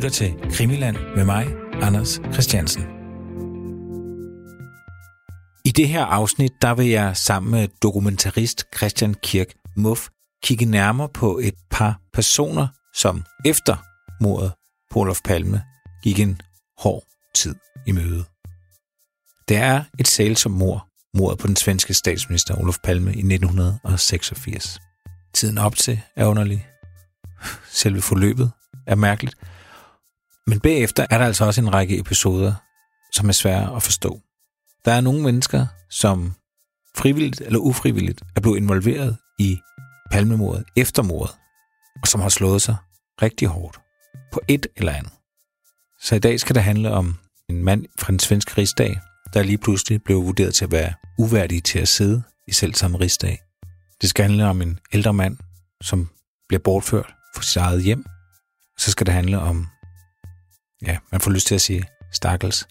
[0.00, 2.82] lytter til Krimiland med mig, Anders Christiansen.
[5.64, 9.46] I det her afsnit, der vil jeg sammen med dokumentarist Christian Kirk
[9.76, 10.08] Muff
[10.42, 13.76] kigge nærmere på et par personer, som efter
[14.20, 14.52] mordet
[14.90, 15.62] på Olof Palme
[16.02, 16.40] gik en
[16.78, 17.04] hård
[17.34, 17.54] tid
[17.86, 18.24] i møde.
[19.48, 24.80] Det er et sælsomt mord, mordet på den svenske statsminister Olof Palme i 1986.
[25.34, 26.66] Tiden op til er underlig.
[27.70, 28.50] Selve forløbet
[28.86, 29.36] er mærkeligt.
[30.50, 32.54] Men bagefter er der altså også en række episoder,
[33.12, 34.20] som er svære at forstå.
[34.84, 36.34] Der er nogle mennesker, som
[36.96, 39.58] frivilligt eller ufrivilligt er blevet involveret i
[40.10, 41.36] palmemordet efter mordet,
[42.02, 42.76] og som har slået sig
[43.22, 43.80] rigtig hårdt
[44.32, 45.12] på et eller andet.
[46.00, 49.00] Så i dag skal det handle om en mand fra den svenske rigsdag,
[49.34, 53.00] der lige pludselig blev vurderet til at være uværdig til at sidde i selv samme
[53.00, 53.38] rigsdag.
[54.00, 55.38] Det skal handle om en ældre mand,
[55.82, 56.08] som
[56.48, 58.04] bliver bortført fra sit eget hjem.
[58.78, 59.66] Så skal det handle om,
[60.80, 62.68] ja, man får lyst til at sige, stakkels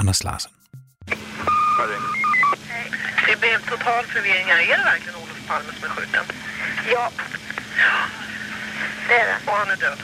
[0.00, 0.52] Anders Larsen.
[3.26, 4.58] Det blev total förvirring här.
[4.72, 6.24] Är det verkligen Olof Palme som är skjuten?
[6.92, 7.10] Ja.
[9.08, 9.50] Det är det.
[9.50, 9.98] Och han är död?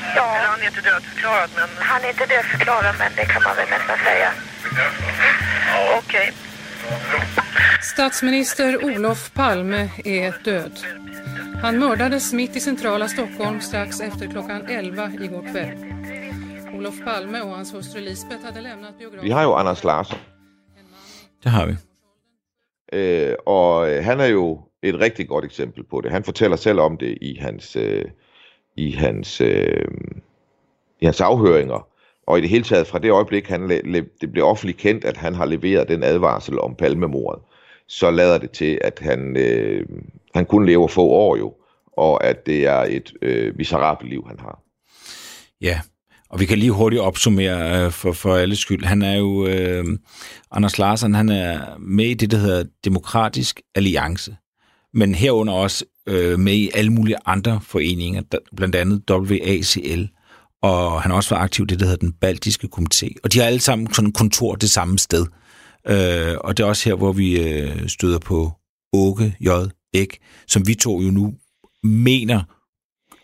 [0.00, 3.56] Eller Ja, han är inte dödförklarad, men han är inte dödförklarad men det kan man
[3.56, 4.32] väl nästan säga.
[5.98, 6.32] okej.
[7.82, 10.78] Statsminister Olof Palme är död.
[11.62, 15.96] Han mördades mitt i centrala Stockholm strax efter klockan 11 igår kväll.
[16.74, 19.24] Olof Palme och hans hustru Lisbeth hade lämnat biografen.
[19.24, 20.18] Vi har jo Anders Larsen,
[21.42, 21.74] Det har vi.
[22.92, 26.10] øh, og øh, han er jo et rigtig godt eksempel på det.
[26.12, 28.04] Han fortæller selv om det i hans, øh,
[28.76, 29.88] i hans, øh,
[31.00, 31.88] i hans afhøringer,
[32.26, 33.68] og i det hele taget fra det øjeblik, han
[34.20, 37.42] det blev offentligt kendt, at han har leveret den advarsel om palmemordet,
[37.88, 39.86] så lader det til, at han, øh,
[40.34, 41.54] han kun lever få år jo,
[41.92, 44.62] og at det er et øh, miserabelt liv, han har.
[45.60, 45.80] Ja,
[46.30, 48.84] og vi kan lige hurtigt opsummere øh, for, for alles skyld.
[48.84, 49.84] Han er jo, øh,
[50.50, 54.36] Anders Larsen, han er med i det, der hedder Demokratisk Alliance,
[54.94, 60.08] men herunder også øh, med i alle mulige andre foreninger, der, blandt andet WACL,
[60.62, 63.08] og han har også været aktiv i det, der hedder den Baltiske Komité.
[63.24, 65.26] Og de har alle sammen sådan kontor det samme sted.
[65.88, 68.52] Øh, og det er også her, hvor vi øh, støder på
[68.92, 69.48] Åke J.
[69.92, 71.34] Bæk, som vi to jo nu
[71.82, 72.42] mener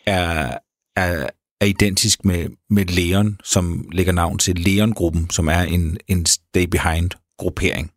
[0.07, 0.59] er,
[0.97, 1.29] er,
[1.63, 6.65] er identisk med, med Leon, som lægger navn til Leon-gruppen, som er en, en stay
[6.65, 7.93] behind-gruppering.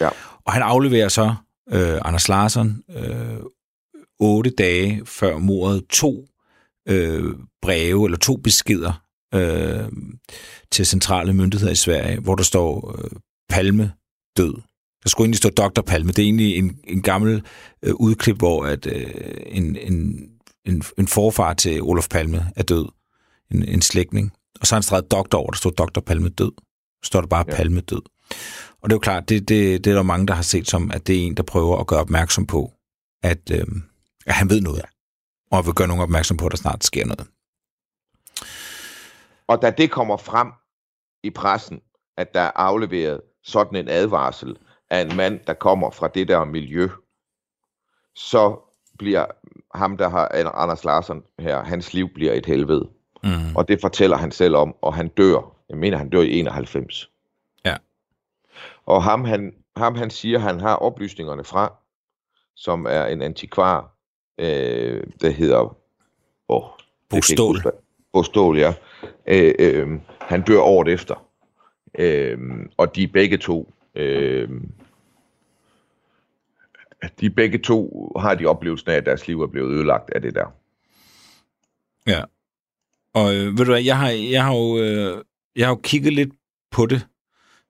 [0.00, 0.08] Ja.
[0.44, 1.34] Og han afleverer så
[1.72, 3.36] øh, Anders Larsson øh,
[4.20, 6.28] otte dage før mordet to
[6.88, 9.02] øh, breve eller to beskeder
[9.34, 9.88] øh,
[10.70, 13.10] til centrale myndigheder i Sverige, hvor der står øh,
[13.48, 13.92] Palme
[14.36, 14.54] død.
[15.02, 15.80] Der skulle egentlig stå Dr.
[15.80, 16.08] Palme.
[16.08, 17.42] Det er egentlig en, en gammel
[17.82, 19.10] øh, udklip, hvor at, øh,
[19.46, 20.28] en, en,
[20.66, 22.88] en, en forfar til Olof Palme er død.
[23.50, 24.32] En, en slægtning.
[24.60, 26.00] Og så har han streget doktor over, der står Dr.
[26.00, 26.52] Palme død.
[27.02, 27.56] Så står der bare ja.
[27.56, 28.02] Palme død.
[28.80, 30.90] Og det er jo klart, det, det, det er der mange, der har set som,
[30.90, 32.72] at det er en, der prøver at gøre opmærksom på,
[33.22, 33.66] at, øh,
[34.26, 34.82] at han ved noget.
[35.50, 37.28] Og vil gøre nogen opmærksom på, at der snart sker noget.
[39.46, 40.52] Og da det kommer frem
[41.22, 41.80] i pressen,
[42.16, 44.56] at der er afleveret sådan en advarsel
[44.90, 46.88] af en mand, der kommer fra det der miljø,
[48.14, 48.56] så
[48.98, 49.26] bliver
[49.74, 52.88] ham, der har Anders Larsen her, hans liv bliver et helvede.
[53.24, 53.56] Mm.
[53.56, 55.56] Og det fortæller han selv om, og han dør.
[55.68, 57.10] Jeg mener, han dør i 91.
[57.64, 57.76] Ja.
[58.86, 61.74] Og ham han, ham, han siger, han har oplysningerne fra,
[62.56, 63.94] som er en antikvar,
[64.38, 65.76] øh, der hedder...
[66.48, 66.62] Åh,
[67.10, 67.62] Bo Ståhl.
[68.12, 68.74] Bo Ståhl, ja.
[69.26, 69.88] Øh, øh,
[70.20, 71.26] han dør året efter.
[71.98, 72.38] Øh,
[72.76, 73.72] og de begge to...
[73.94, 74.48] Øh,
[77.20, 80.34] de begge to har de oplevelsen af, at deres liv er blevet ødelagt af det
[80.34, 80.46] der.
[82.06, 82.22] Ja.
[83.14, 85.24] Og øh, ved du hvad, jeg har, jeg har jo, øh,
[85.56, 86.30] jeg har jo kigget lidt
[86.70, 87.06] på det.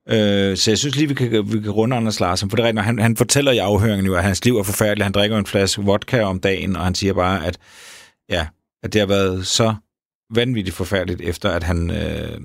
[0.09, 2.51] Øh, så jeg synes lige, vi kan, vi kan runde Anders Larsen.
[2.51, 5.05] For det er rigtigt, han, han fortæller i afhøringen jo, at hans liv er forfærdeligt.
[5.05, 7.59] Han drikker en flaske vodka om dagen, og han siger bare, at,
[8.29, 8.47] ja,
[8.83, 9.75] at det har været så
[10.35, 12.41] vanvittigt forfærdeligt, efter at han øh,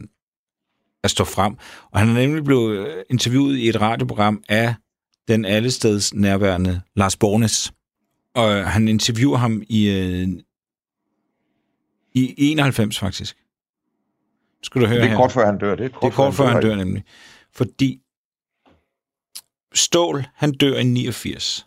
[1.04, 1.56] er stået frem.
[1.92, 4.76] Og han er nemlig blevet interviewet i et radioprogram af
[5.28, 7.74] den allesteds nærværende Lars Bornes.
[8.36, 10.28] Og han interviewer ham i, øh,
[12.14, 13.38] i 91 faktisk.
[14.64, 15.16] Skal du høre Det er her.
[15.16, 15.76] kort før han dør.
[15.76, 16.84] Det er kort, Det er kort før han dør ikke?
[16.84, 17.04] nemlig.
[17.54, 18.00] Fordi
[19.74, 21.66] Stål, han dør i 89.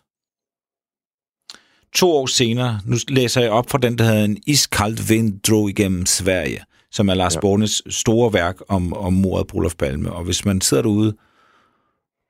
[1.93, 5.69] To år senere, nu læser jeg op fra den, der hedder En iskald vind drog
[5.69, 7.35] igennem Sverige, som er Lars.
[7.35, 7.39] Ja.
[7.39, 10.11] Bornes store værk om, om mordet på Olof Palme.
[10.11, 11.15] Og hvis man sidder derude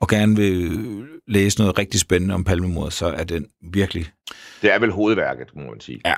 [0.02, 0.80] og gerne vil
[1.32, 4.12] læse noget rigtig spændende om Palmemordet, så er den virkelig...
[4.62, 6.02] Det er vel hovedværket, må man sige.
[6.06, 6.16] Ja.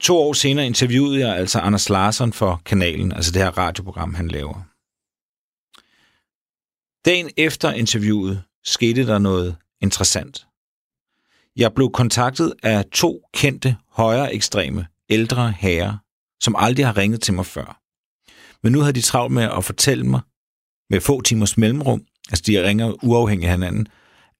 [0.00, 4.28] To år senere interviewede jeg altså Anders Larsson for kanalen, altså det her radioprogram, han
[4.28, 4.62] laver.
[7.04, 10.46] Dagen efter interviewet skete der noget interessant.
[11.56, 15.96] Jeg blev kontaktet af to kendte højre ekstreme ældre herrer,
[16.40, 17.80] som aldrig har ringet til mig før.
[18.62, 20.20] Men nu havde de travlt med at fortælle mig,
[20.90, 23.88] med få timers mellemrum, altså de ringer uafhængigt af hinanden,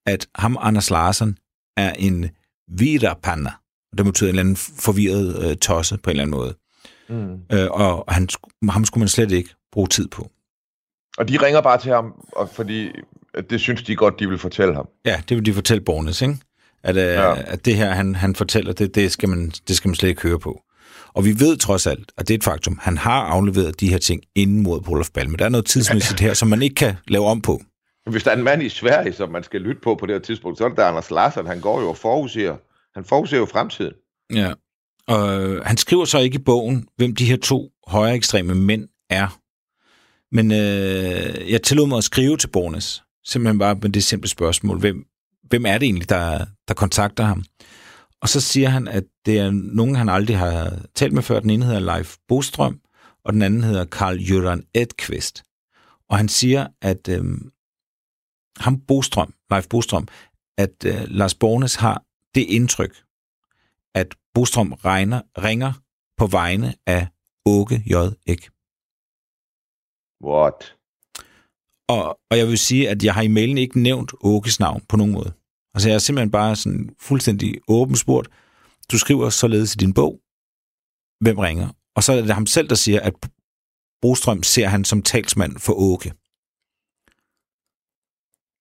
[0.05, 1.37] at ham, Anders Larsen,
[1.77, 2.29] er en
[2.67, 3.51] viderpanna.
[3.97, 6.55] Det betyder en eller anden forvirret øh, tosse på en eller anden måde.
[7.09, 7.57] Mm.
[7.57, 8.29] Øh, og han,
[8.69, 10.31] ham skulle man slet ikke bruge tid på.
[11.17, 12.89] Og de ringer bare til ham, og fordi
[13.49, 14.87] det synes de godt, de vil fortælle ham.
[15.05, 16.37] Ja, det vil de fortælle Bornes, ikke?
[16.83, 17.51] At, øh, ja.
[17.51, 20.21] at det her, han, han fortæller, det, det, skal man, det skal man slet ikke
[20.21, 20.61] høre på.
[21.13, 23.97] Og vi ved trods alt, at det er et faktum, han har afleveret de her
[23.97, 25.37] ting inden mod Olof Palme.
[25.37, 27.61] Der er noget tidsmæssigt her, som man ikke kan lave om på.
[28.11, 30.19] Hvis der er en mand i Sverige, som man skal lytte på på det her
[30.19, 31.47] tidspunkt, så er det der Anders Larsen.
[31.47, 32.57] Han går jo og forudser,
[32.95, 33.93] han forudser jo fremtiden.
[34.33, 34.53] Ja,
[35.07, 38.87] og øh, han skriver så ikke i bogen, hvem de her to højere ekstreme mænd
[39.09, 39.39] er.
[40.31, 44.79] Men øh, jeg tillod mig at skrive til Bornes, simpelthen bare med det simple spørgsmål,
[44.79, 45.05] hvem,
[45.43, 47.43] hvem er det egentlig, der, der kontakter ham?
[48.21, 51.39] Og så siger han, at det er nogen, han aldrig har talt med før.
[51.39, 52.79] Den ene hedder Leif Bostrøm,
[53.25, 55.43] og den anden hedder Karl Jørgen Edqvist.
[56.09, 57.23] Og han siger, at øh,
[58.59, 60.07] ham Bostrøm, Leif Bostrøm,
[60.57, 62.03] at øh, Lars Bornes har
[62.35, 63.03] det indtryk,
[63.95, 65.73] at Bostrøm regner, ringer
[66.17, 67.07] på vegne af
[67.45, 67.93] Åke J.
[68.25, 68.49] Ek.
[70.23, 70.75] What?
[71.89, 74.97] Og, og jeg vil sige, at jeg har i mailen ikke nævnt Åkes navn på
[74.97, 75.33] nogen måde.
[75.73, 78.29] Altså jeg er simpelthen bare sådan fuldstændig åben spurgt.
[78.91, 80.19] Du skriver således i din bog,
[81.21, 81.69] hvem ringer?
[81.95, 83.13] Og så er det ham selv, der siger, at
[84.01, 86.13] Brostrøm ser han som talsmand for Åke.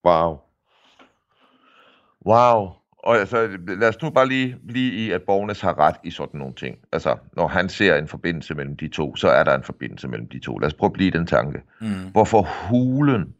[0.04, 0.38] Wow.
[2.26, 2.72] Wow.
[2.98, 6.38] Og altså, lad os nu bare lige, lige i, at Bornes har ret i sådan
[6.38, 6.78] nogle ting.
[6.92, 10.28] Altså, når han ser en forbindelse mellem de to, så er der en forbindelse mellem
[10.28, 10.58] de to.
[10.58, 11.62] Lad os prøve at blive den tanke.
[11.80, 12.10] Mm.
[12.12, 13.34] Hvorfor hulen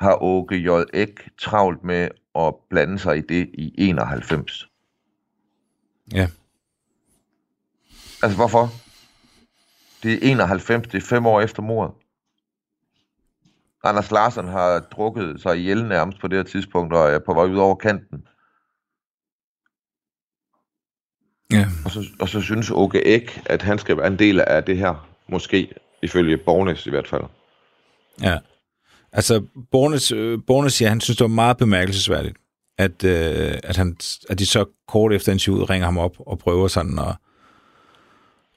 [0.00, 0.68] har Åke J.
[0.94, 4.68] Ek travlt med at blande sig i det i 91?
[6.14, 6.28] Ja.
[8.22, 8.68] Altså, hvorfor?
[10.02, 11.94] Det er 91, det er fem år efter mordet.
[13.84, 17.44] Anders Larsen har drukket sig ihjel nærmest på det her tidspunkt, og er på vej
[17.44, 18.18] ud over kanten.
[21.52, 21.66] Ja.
[21.84, 24.78] Og, så, og så synes Åke Ek, at han skal være en del af det
[24.78, 27.22] her, måske ifølge Bornes i hvert fald.
[28.22, 28.38] Ja.
[29.12, 32.36] Altså, Bornes, øh, Bornes siger, at han synes, det var meget bemærkelsesværdigt,
[32.78, 33.96] at, øh, at, han,
[34.30, 37.16] at de så kort efter interviewet ringer ham op og prøver sådan at,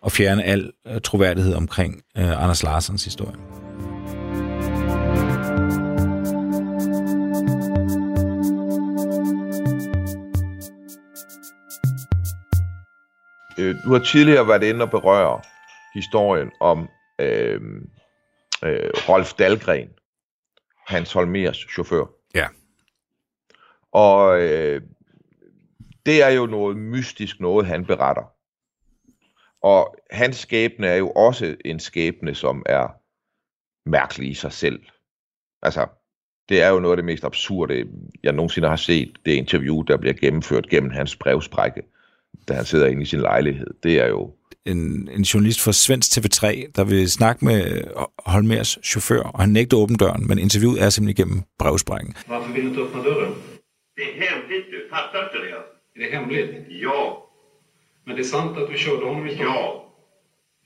[0.06, 3.61] at fjerne al øh, troværdighed omkring øh, Anders Larsens historie.
[13.71, 15.41] Øh, du har tidligere været inde og berøre
[15.94, 16.89] historien om
[17.19, 17.62] øh,
[18.63, 19.89] øh, Rolf Dahlgren,
[20.88, 22.06] Hans Holmers chauffør.
[22.35, 22.47] Ja.
[23.91, 24.81] Og øh,
[26.06, 28.33] det er jo noget mystisk noget, han beretter.
[29.62, 32.88] Og hans skæbne er jo også en skæbne, som er
[33.89, 34.79] mærkelig i sig selv.
[35.62, 35.88] Altså,
[36.50, 37.88] det er jo noget af det mest absurde,
[38.23, 41.81] jeg nogensinde har set, det interview, der bliver gennemført gennem hans brevsprække,
[42.48, 43.68] da han sidder inde i sin lejlighed.
[43.83, 44.33] Det er jo...
[44.66, 47.83] En, en journalist fra Svensk TV3, der vil snakke med
[48.26, 52.16] Holmers chauffør, og han nægter åben døren, men interviewet er simpelthen igennem brevsprækken.
[52.28, 53.33] Varför vill du inte öppna dörren?
[53.95, 55.54] Det är hemligt du, fattar inte det?
[55.95, 56.50] Är det hemligt?
[56.69, 57.28] Ja,
[58.06, 59.54] Men det är sant att du körde honom i Stockholm?
[59.56, 59.88] ja.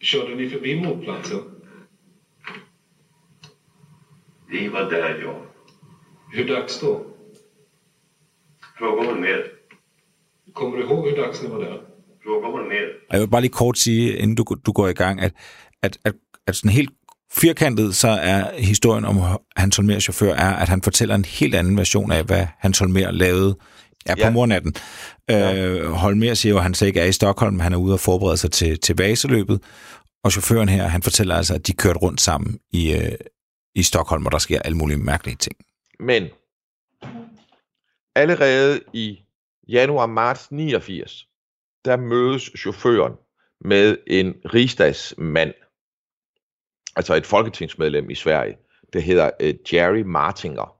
[0.01, 1.41] Körde ni förbi mordplatsen?
[4.49, 5.41] Vi var där ja.
[6.33, 7.05] Hur dags då?
[8.77, 9.54] Fråga Holmér.
[10.55, 11.77] Kommer du ihåg hur dags ni var där?
[12.23, 12.85] Fråga Holmér.
[13.09, 15.33] Og jeg vil bare lige kort sige, inden du, du går i gang, at,
[15.83, 16.13] at, at,
[16.47, 16.89] at sådan helt
[17.31, 19.17] firkantet, så er historien om
[19.55, 23.11] Hans Holmers chauffør, er, at han fortæller en helt anden version af, hvad Hans Holmer
[23.11, 23.57] lavede
[24.07, 24.29] ja, på ja.
[24.29, 24.75] mornatten.
[25.29, 25.65] Ja.
[25.65, 27.99] Øh, Holmer siger jo, at han så ikke er i Stockholm, han er ude og
[27.99, 29.61] forberede sig til, til vaseløbet,
[30.23, 33.11] og chaufføren her, han fortæller altså, at de kørte rundt sammen i, øh,
[33.75, 35.55] i Stockholm, og der sker alle mulige mærkelige ting.
[35.99, 36.23] Men
[38.15, 39.19] allerede i
[39.67, 41.27] januar-marts 89,
[41.85, 43.13] der mødes chaufføren
[43.61, 45.53] med en rigsdagsmand,
[46.95, 48.57] altså et folketingsmedlem i Sverige,
[48.93, 50.77] der hedder øh, Jerry Martinger.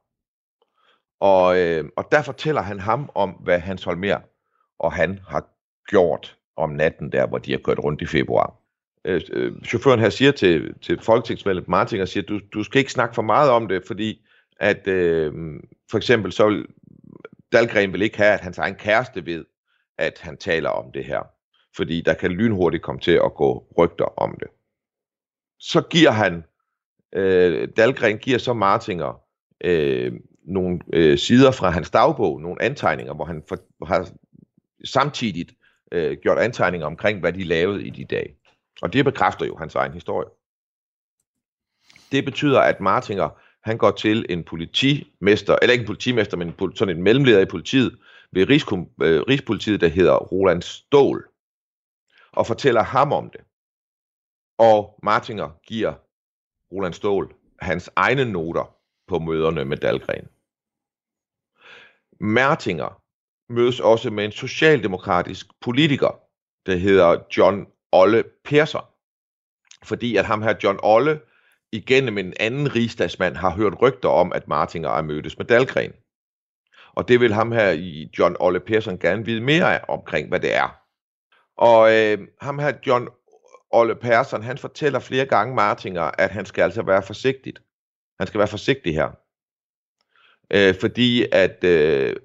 [1.19, 4.19] Og, øh, og der fortæller han ham om, hvad Hans Holmer
[4.79, 5.47] og han har
[5.87, 8.55] gjort om natten der, hvor de har kørt rundt i februar.
[9.05, 13.15] Øh, øh, chaufføren her siger til, til folketingsmedlem Martinger, siger, du, du skal ikke snakke
[13.15, 14.25] for meget om det, fordi
[14.59, 15.33] at øh,
[15.91, 16.65] for eksempel så vil
[17.55, 19.45] Dahlgren vil ikke have, at hans egen kæreste ved,
[19.97, 21.23] at han taler om det her.
[21.75, 24.47] fordi der kan lynhurtigt komme til at gå rygter om det.
[25.59, 26.43] Så giver han,
[27.13, 29.21] øh, Dalgren giver så Martinger
[29.63, 34.09] øh, nogle øh, sider fra hans dagbog, nogle antegninger, hvor han for, har
[34.85, 35.53] samtidigt
[35.91, 38.35] øh, gjort antegninger omkring, hvad de lavede i de dage.
[38.81, 40.29] Og det bekræfter jo hans egen historie.
[42.11, 43.29] Det betyder, at Martinger
[43.65, 47.97] han går til en politimester, eller ikke en politimester, men sådan en mellemleder i politiet,
[48.31, 51.29] ved Rigskom, øh, Rigspolitiet, der hedder Roland Stål,
[52.31, 53.41] og fortæller ham om det.
[54.57, 55.93] Og Martinger giver
[56.71, 58.75] Roland Stål hans egne noter
[59.07, 60.27] på møderne med Dalgren.
[62.19, 63.01] Martinger
[63.53, 66.19] mødes også med en socialdemokratisk politiker,
[66.65, 68.83] der hedder John Olle Persson.
[69.83, 71.21] Fordi at ham her John Olle
[71.71, 75.93] igennem en anden rigsdagsmand har hørt rygter om, at Martinger er mødtes med Dalgren.
[76.95, 80.55] Og det vil ham her i John Olle Persson gerne vide mere omkring, hvad det
[80.55, 80.81] er.
[81.57, 83.09] Og øh, ham her John
[83.71, 87.53] Olle Persson, han fortæller flere gange Martinger, at han skal altså være forsigtig.
[88.19, 89.09] Han skal være forsigtig her.
[90.53, 92.15] Øh, fordi at øh,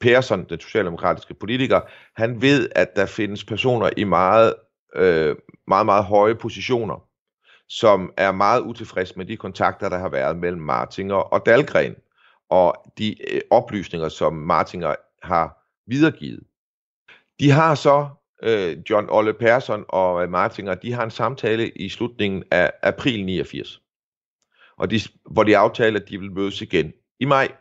[0.00, 1.80] Persson, den socialdemokratiske politiker,
[2.16, 4.54] han ved, at der findes personer i meget,
[4.94, 7.05] øh, meget, meget høje positioner,
[7.68, 11.96] som er meget utilfreds med de kontakter, der har været mellem Martinger og Dalgren,
[12.48, 16.44] og de øh, oplysninger, som Martinger har videregivet.
[17.40, 18.08] De har så,
[18.42, 23.24] øh, John Olle Persson og øh, Martinger, de har en samtale i slutningen af april
[23.24, 23.82] 89,
[24.76, 27.52] og de, hvor de aftaler, at de vil mødes igen i maj.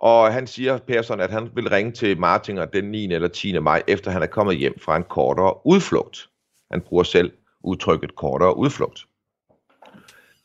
[0.00, 3.12] Og han siger, Persson, at han vil ringe til Martinger den 9.
[3.12, 3.58] eller 10.
[3.58, 6.30] maj, efter han er kommet hjem fra en kortere udflugt.
[6.70, 7.32] Han bruger selv
[7.64, 9.06] udtrykket kortere udflugt.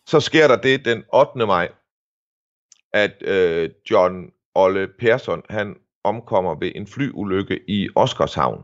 [0.05, 1.45] Så sker der det den 8.
[1.45, 1.71] maj,
[2.93, 8.63] at øh, John Olle Persson, han omkommer ved en flyulykke i Oscarshavn.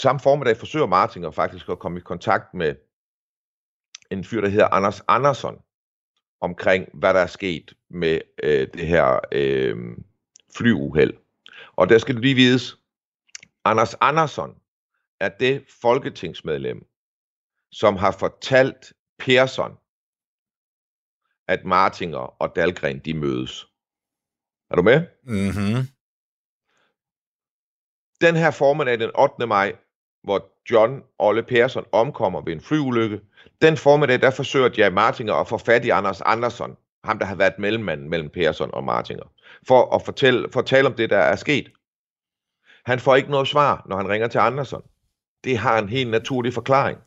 [0.00, 2.74] Samme formiddag forsøger Martinger faktisk at komme i kontakt med
[4.10, 5.62] en fyr, der hedder Anders Andersson,
[6.40, 9.96] omkring hvad der er sket med øh, det her øh,
[10.56, 11.14] flyuheld.
[11.76, 12.78] Og der skal du lige vides,
[13.64, 14.54] Anders Andersson
[15.20, 16.86] er det folketingsmedlem,
[17.72, 19.72] som har fortalt Persson,
[21.48, 23.66] at Martinger og Dalgren de mødes.
[24.70, 25.06] Er du med?
[25.22, 25.86] Mm-hmm.
[28.20, 29.46] Den her formiddag den 8.
[29.46, 29.76] maj,
[30.22, 33.20] hvor John Olle Persson omkommer ved en flyulykke,
[33.62, 37.34] den formiddag, der forsøger Jerry Martinger at få fat i Anders Andersson, ham der har
[37.34, 39.24] været mellemmanden mellem Persson og Martinger,
[39.68, 41.72] for at fortælle, fortælle om det, der er sket.
[42.84, 44.82] Han får ikke noget svar, når han ringer til Andersson.
[45.44, 46.98] Det har en helt naturlig forklaring.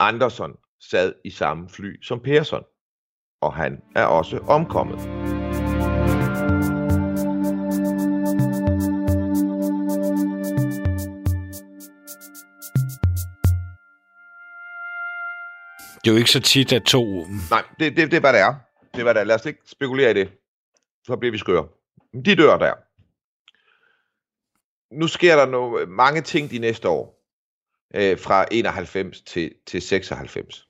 [0.00, 0.52] Andersson
[0.90, 2.62] sad i samme fly som Persson,
[3.40, 4.98] og han er også omkommet.
[16.04, 17.26] Det er jo ikke så tit, at to...
[17.50, 18.54] Nej, det, det, det er hvad det er.
[18.92, 19.24] Det er hvad det er.
[19.24, 20.32] Lad os ikke spekulere i det.
[21.06, 21.68] Så bliver vi skøre.
[22.24, 22.74] De dør der.
[24.94, 27.19] Nu sker der no, mange ting de næste år.
[27.94, 30.68] Øh, fra 91 til, til 96.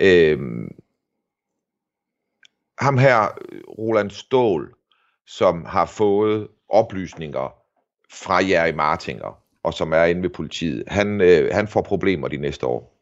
[0.00, 0.38] Øh,
[2.78, 3.38] ham her,
[3.78, 4.74] Roland Stål,
[5.26, 7.54] som har fået oplysninger
[8.10, 12.36] fra Jerry Martinger, og som er inde ved politiet, han, øh, han får problemer de
[12.36, 12.94] næste år.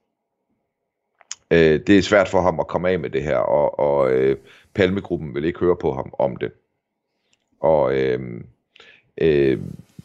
[1.51, 4.37] Øh, det er svært for ham at komme af med det her, og, og øh,
[4.75, 6.53] Palmegruppen vil ikke høre på ham om det.
[7.61, 8.41] Og øh,
[9.19, 9.61] øh,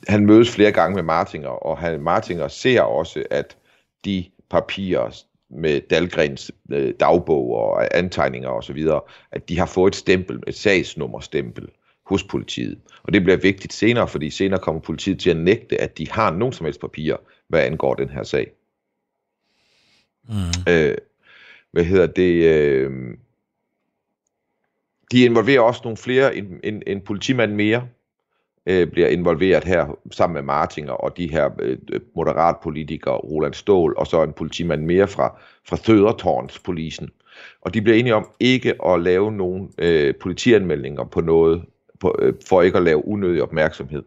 [0.07, 3.57] han mødes flere gange med Martinger, og han, Martinger ser også, at
[4.05, 8.87] de papirer med Dalgrens øh, dagbog og antegninger osv.,
[9.31, 11.67] at de har fået et stempel, et sagsnummerstempel
[12.05, 12.79] hos politiet.
[13.03, 16.31] Og det bliver vigtigt senere, fordi senere kommer politiet til at nægte, at de har
[16.31, 17.17] nogen som helst papirer,
[17.47, 18.51] hvad angår den her sag.
[20.29, 20.71] Mm.
[20.73, 20.95] Øh,
[21.71, 22.43] hvad hedder det?
[22.43, 22.91] Øh,
[25.11, 27.87] de involverer også nogle flere, en, en, en politimand mere,
[28.65, 31.77] øh, bliver involveret her sammen med Martinger og de her øh,
[32.15, 37.09] moderatpolitikere, Roland Stål, og så en politimand mere fra, fra Thødertårns polisen.
[37.61, 41.65] Og de bliver enige om ikke at lave nogen øh, politianmeldninger på noget,
[41.99, 44.03] på, øh, for ikke at lave unødig opmærksomhed.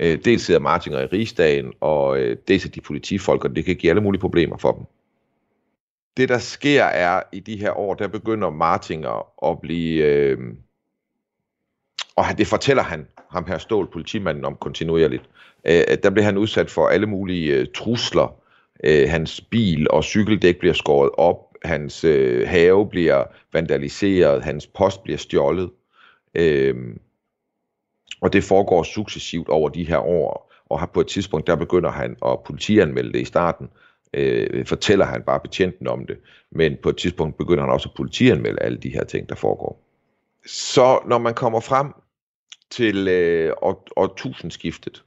[0.00, 3.76] Øh, dels sidder Martinger i rigsdagen, og øh, dels er de politifolk, og det kan
[3.76, 4.84] give alle mulige problemer for dem.
[6.16, 10.04] Det der sker er, i de her år, der begynder Martinger at blive...
[10.04, 10.38] Øh,
[12.16, 15.22] og det fortæller han, ham her Stål, politimanden, om kontinuerligt.
[15.64, 18.34] Øh, der blev han udsat for alle mulige øh, trusler.
[18.84, 21.36] Øh, hans bil og cykeldæk bliver skåret op.
[21.64, 24.44] Hans øh, have bliver vandaliseret.
[24.44, 25.70] Hans post bliver stjålet.
[26.34, 26.74] Øh,
[28.20, 30.52] og det foregår successivt over de her år.
[30.70, 33.68] og har på et tidspunkt, der begynder han at politianmelde det i starten,
[34.14, 36.18] øh, fortæller han bare betjenten om det,
[36.52, 39.80] men på et tidspunkt begynder han også at politianmelde alle de her ting, der foregår.
[40.46, 41.92] Så når man kommer frem
[42.70, 45.04] til øh, år, årtusindskiftet,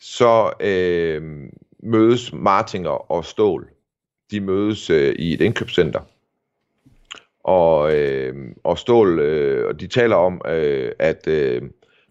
[0.00, 1.48] så øh,
[1.82, 3.68] mødes Martinger og Stål.
[4.30, 6.00] De mødes øh, i et indkøbscenter.
[7.44, 11.62] Og, øh, og Stål, øh, og de taler om, øh, at øh,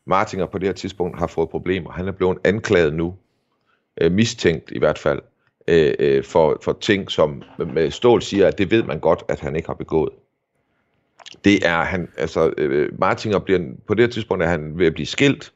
[0.06, 1.92] Martinger på det her tidspunkt har fået problemer.
[1.92, 3.16] Han er blevet anklaget nu,
[4.02, 5.22] øh, mistænkt i hvert fald,
[5.68, 9.24] øh, øh, for, for ting, som øh, med Stål siger, at det ved man godt,
[9.28, 10.14] at han ikke har begået.
[11.44, 15.06] Det er han, altså øh, Martinger bliver, på det tidspunkt er han ved at blive
[15.06, 15.54] skilt,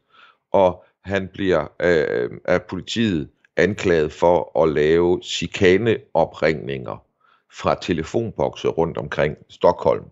[0.51, 7.06] og han bliver øh, af politiet anklaget for at lave chikaneopringninger
[7.53, 10.03] fra telefonbokse rundt omkring Stockholm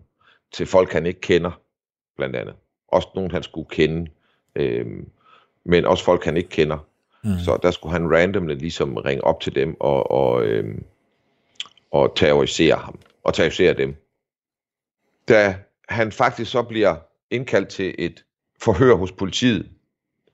[0.52, 1.60] til folk, han ikke kender,
[2.16, 2.54] blandt andet.
[2.88, 4.10] Også nogen, han skulle kende,
[4.54, 4.86] øh,
[5.64, 6.78] men også folk, han ikke kender.
[7.24, 7.38] Mm.
[7.44, 10.78] Så der skulle han randomly ligesom ringe op til dem og, og, øh,
[11.90, 13.94] og terrorisere ham, og terrorisere dem.
[15.32, 15.56] Da
[15.88, 16.96] han faktisk så bliver
[17.30, 18.24] indkaldt til et
[18.62, 19.68] forhør hos politiet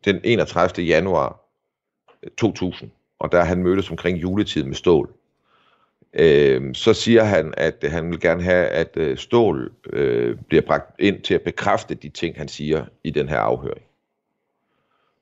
[0.05, 0.87] den 31.
[0.87, 1.41] januar
[2.23, 5.15] øh, 2000, og der han mødtes omkring juletid med Stål,
[6.13, 10.63] øh, så siger han, at øh, han vil gerne have, at øh, Stål øh, bliver
[10.63, 13.85] bragt ind til at bekræfte de ting, han siger i den her afhøring.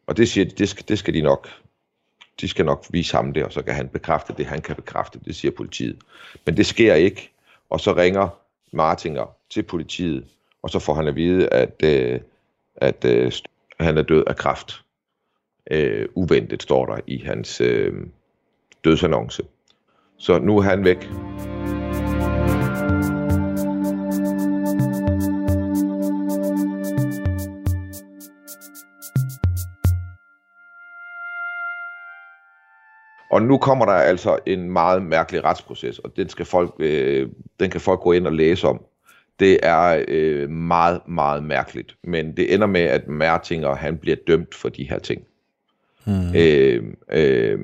[0.06, 1.48] Og det siger de, det skal, det skal de nok.
[2.40, 5.20] De skal nok vise ham det, og så kan han bekræfte det, han kan bekræfte.
[5.24, 5.98] Det siger politiet.
[6.46, 7.30] Men det sker ikke,
[7.70, 10.24] og så ringer Martinger til politiet,
[10.62, 12.20] og så får han at vide, at, øh,
[12.76, 13.32] at øh,
[13.80, 14.82] han er død af kræft.
[15.70, 17.94] Øh, uventet står der i hans øh,
[18.84, 19.42] dødsannonce.
[20.18, 21.08] Så nu er han væk.
[33.36, 37.28] Og nu kommer der altså en meget mærkelig retsproces, og den, skal folk, øh,
[37.60, 38.84] den kan folk gå ind og læse om.
[39.40, 44.54] Det er øh, meget, meget mærkeligt, men det ender med, at Mertinger han bliver dømt
[44.54, 45.22] for de her ting.
[46.04, 46.36] Hmm.
[46.36, 47.58] Øh, øh,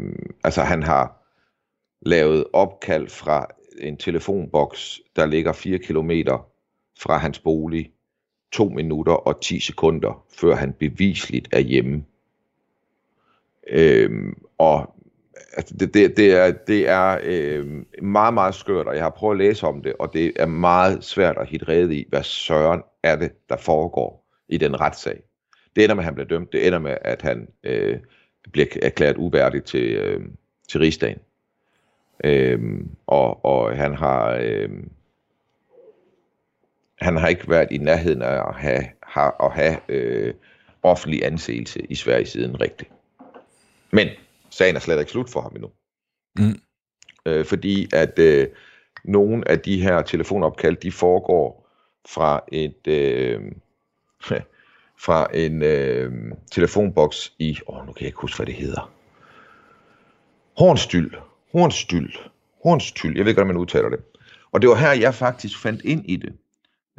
[0.44, 1.26] altså han har
[2.02, 3.46] lavet opkald fra
[3.78, 6.46] en telefonboks, der ligger 4 kilometer
[7.00, 7.90] fra hans bolig,
[8.52, 12.04] 2 minutter og 10 sekunder, før han bevisligt er hjemme.
[13.70, 14.94] Øhm, og
[15.56, 17.66] altså det, det, det er, det er øh,
[18.02, 21.04] meget, meget skørt, og jeg har prøvet at læse om det, og det er meget
[21.04, 25.22] svært at hitte rede i, hvad søren er det, der foregår i den retssag.
[25.76, 26.52] Det ender med, at han bliver dømt.
[26.52, 27.98] Det ender med, at han øh,
[28.52, 30.20] bliver erklæret uværdig til, øh,
[30.68, 31.18] til rigsdagen.
[32.24, 32.60] Øh,
[33.06, 34.70] og, og han har Øh,
[37.02, 40.34] han har ikke været i nærheden af at have, have, at have øh,
[40.82, 42.90] offentlig anseelse i Sverige siden rigtigt.
[43.90, 44.08] Men
[44.52, 45.70] sagen er slet ikke slut for ham endnu.
[46.38, 46.60] Mm.
[47.26, 48.48] Øh, fordi at øh,
[49.04, 51.68] nogle af de her telefonopkald, de foregår
[52.08, 53.40] fra et øh,
[55.04, 56.12] fra en øh,
[56.52, 58.92] telefonboks i, åh, nu kan jeg ikke huske, hvad det hedder.
[60.58, 61.12] Hornstyld
[61.52, 62.12] Hornstyld.
[62.64, 63.98] Hornstyld, jeg ved godt, man udtaler det.
[64.52, 66.32] Og det var her, jeg faktisk fandt ind i det,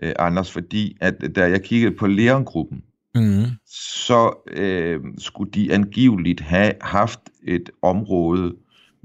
[0.03, 2.83] øh, Anders, fordi at da jeg kiggede på lærergruppen,
[3.15, 3.45] mm.
[3.65, 8.55] så øh, skulle de angiveligt have haft et område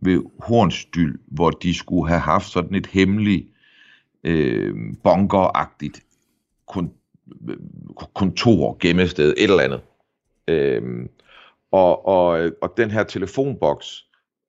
[0.03, 3.47] ved Hornstyld, hvor de skulle have haft sådan et hemmeligt
[4.25, 6.05] øh, bunkeragtigt
[8.15, 9.81] kontor, gemmested, et eller andet.
[10.49, 11.09] Øh,
[11.71, 14.05] og, og, og den her telefonboks,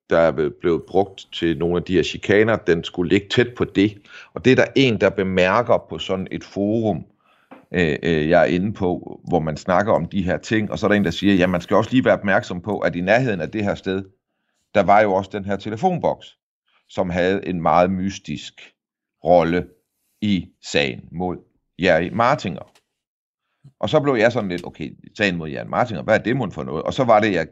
[0.10, 3.65] der er blevet brugt til nogle af de her chikaner, den skulle ligge tæt på
[3.65, 3.98] det.
[4.34, 7.06] Og det er der en, der bemærker på sådan et forum,
[7.74, 10.86] øh, øh, jeg er inde på, hvor man snakker om de her ting, og så
[10.86, 13.02] er der en, der siger, ja, man skal også lige være opmærksom på, at i
[13.02, 14.04] nærheden af det her sted,
[14.76, 16.38] der var jo også den her telefonboks,
[16.90, 18.74] som havde en meget mystisk
[19.24, 19.68] rolle
[20.22, 21.38] i sagen mod
[21.80, 22.72] Jerry Martinger.
[23.80, 26.64] Og så blev jeg sådan lidt, okay, sagen mod Jan Martinger, hvad er det for
[26.64, 26.84] noget?
[26.84, 27.48] Og så var det, jeg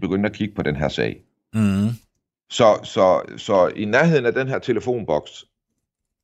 [0.00, 1.22] begyndte at kigge på den her sag.
[1.54, 1.88] Mm.
[2.50, 5.44] Så, så, så i nærheden af den her telefonboks,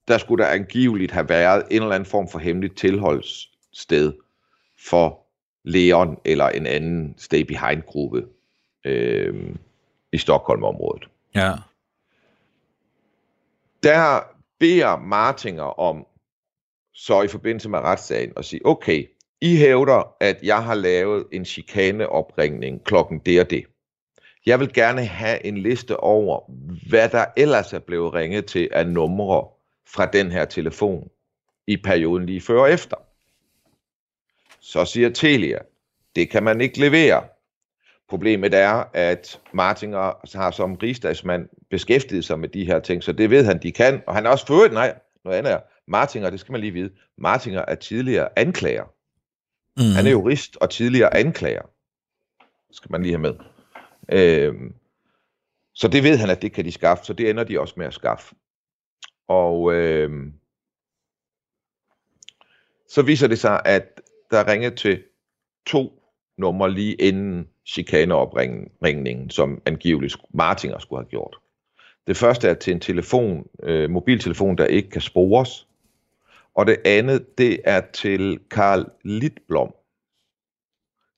[0.09, 4.13] der skulle der angiveligt have været en eller anden form for hemmeligt tilholdssted
[4.89, 5.27] for
[5.65, 8.27] Leon eller en anden stay behind gruppe
[8.85, 9.55] øh,
[10.13, 11.09] i Stockholm-området.
[11.35, 11.53] Ja.
[13.83, 14.21] Der
[14.59, 16.07] beder Martinger om,
[16.95, 19.05] så i forbindelse med retssagen, at sige, okay,
[19.41, 23.65] I hævder, at jeg har lavet en chikaneopringning klokken det og det.
[24.47, 26.41] Jeg vil gerne have en liste over,
[26.89, 29.49] hvad der ellers er blevet ringet til af numre
[29.87, 31.09] fra den her telefon
[31.67, 32.97] i perioden lige før og efter.
[34.61, 35.59] Så siger Telia,
[36.17, 37.25] det kan man ikke levere.
[38.09, 43.31] Problemet er, at Martinger har som rigsdagsmand beskæftiget sig med de her ting, så det
[43.31, 44.03] ved han, de kan.
[44.07, 46.91] Og han er også ført, nej, noget andet er, Martinger, det skal man lige vide,
[47.19, 48.85] Martinger er tidligere anklager.
[49.77, 49.95] Mm.
[49.97, 51.63] Han er jurist og tidligere anklager.
[52.69, 53.35] Det skal man lige have med.
[54.09, 54.75] Øhm,
[55.75, 57.87] så det ved han, at det kan de skaffe, så det ender de også med
[57.87, 58.35] at skaffe.
[59.29, 60.33] Og øhm,
[62.89, 65.03] så viser det sig, at der ringer til
[65.67, 66.03] to
[66.39, 71.37] numre lige inden chikaneopringningen, som angiveligt Martinger skulle have gjort.
[72.07, 75.69] Det første er til en telefon, øh, mobiltelefon, der ikke kan spores.
[76.55, 79.75] Og det andet, det er til Karl Litblom.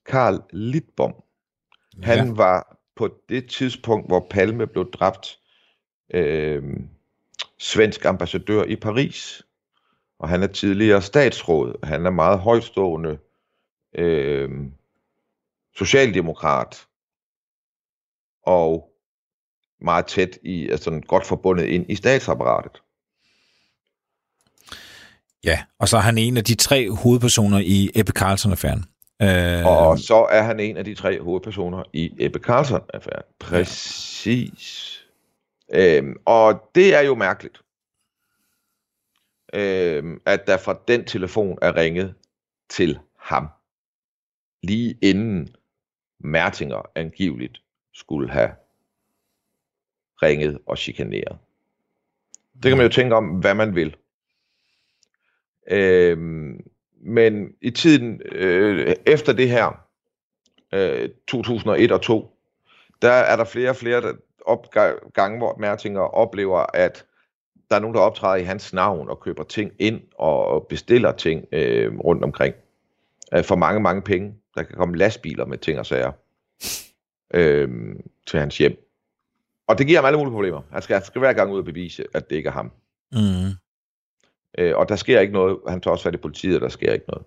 [0.05, 0.41] Karl.
[2.03, 2.33] Han ja.
[2.33, 5.39] var på det tidspunkt, hvor Palme blev dræbt,
[6.13, 6.63] øh,
[7.59, 9.43] svensk ambassadør i Paris.
[10.19, 11.85] Og han er tidligere statsråd.
[11.85, 13.17] Han er meget højstående
[13.95, 14.49] øh,
[15.75, 16.85] socialdemokrat.
[18.45, 18.89] Og
[19.81, 22.81] meget tæt i, altså godt forbundet ind i statsapparatet.
[25.43, 28.85] Ja, og så er han en af de tre hovedpersoner i Ebbe Carlson-affæren.
[29.21, 29.65] Øh...
[29.65, 33.23] Og så er han en af de tre hovedpersoner i Ebbe Carlson-affæren.
[33.39, 34.95] Præcis.
[34.95, 34.98] Ja.
[35.73, 37.61] Øhm, og det er jo mærkeligt,
[39.53, 42.15] øhm, at der fra den telefon er ringet
[42.69, 43.47] til ham,
[44.63, 45.55] lige inden
[46.19, 47.61] Mertinger angiveligt
[47.93, 48.51] skulle have
[50.23, 51.37] ringet og chikaneret.
[52.63, 53.95] Det kan man jo tænke om, hvad man vil.
[55.67, 59.85] Øhm, men i tiden øh, efter det her,
[60.73, 62.37] øh, 2001 og 2,
[63.01, 64.13] der er der flere og flere der
[64.49, 64.73] op,
[65.13, 67.05] gange, hvor Mertinger oplever, at
[67.69, 71.45] der er nogen, der optræder i hans navn og køber ting ind og bestiller ting
[71.51, 72.55] øh, rundt omkring
[73.33, 74.33] øh, for mange, mange penge.
[74.55, 76.11] Der kan komme lastbiler med ting og sager
[77.33, 77.95] øh,
[78.27, 78.89] til hans hjem.
[79.67, 80.61] Og det giver ham alle mulige problemer.
[80.71, 82.71] Han skal, han skal hver gang ud og bevise, at det ikke er ham.
[83.11, 83.51] Mm.
[84.57, 85.57] Øh, og der sker ikke noget.
[85.67, 87.25] Han tager også fat i politiet, og der sker ikke noget.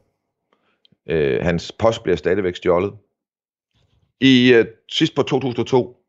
[1.07, 2.93] Øh, hans post bliver stadigvæk stjålet.
[4.21, 6.02] I øh, sidst på 2002,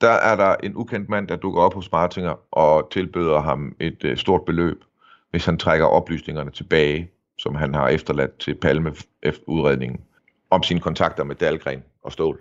[0.00, 4.04] der er der en ukendt mand, der dukker op hos Martinger og tilbyder ham et
[4.04, 4.84] øh, stort beløb,
[5.30, 10.00] hvis han trækker oplysningerne tilbage, som han har efterladt til Palme efter udredningen,
[10.50, 12.40] om sine kontakter med Dahlgren og Stål.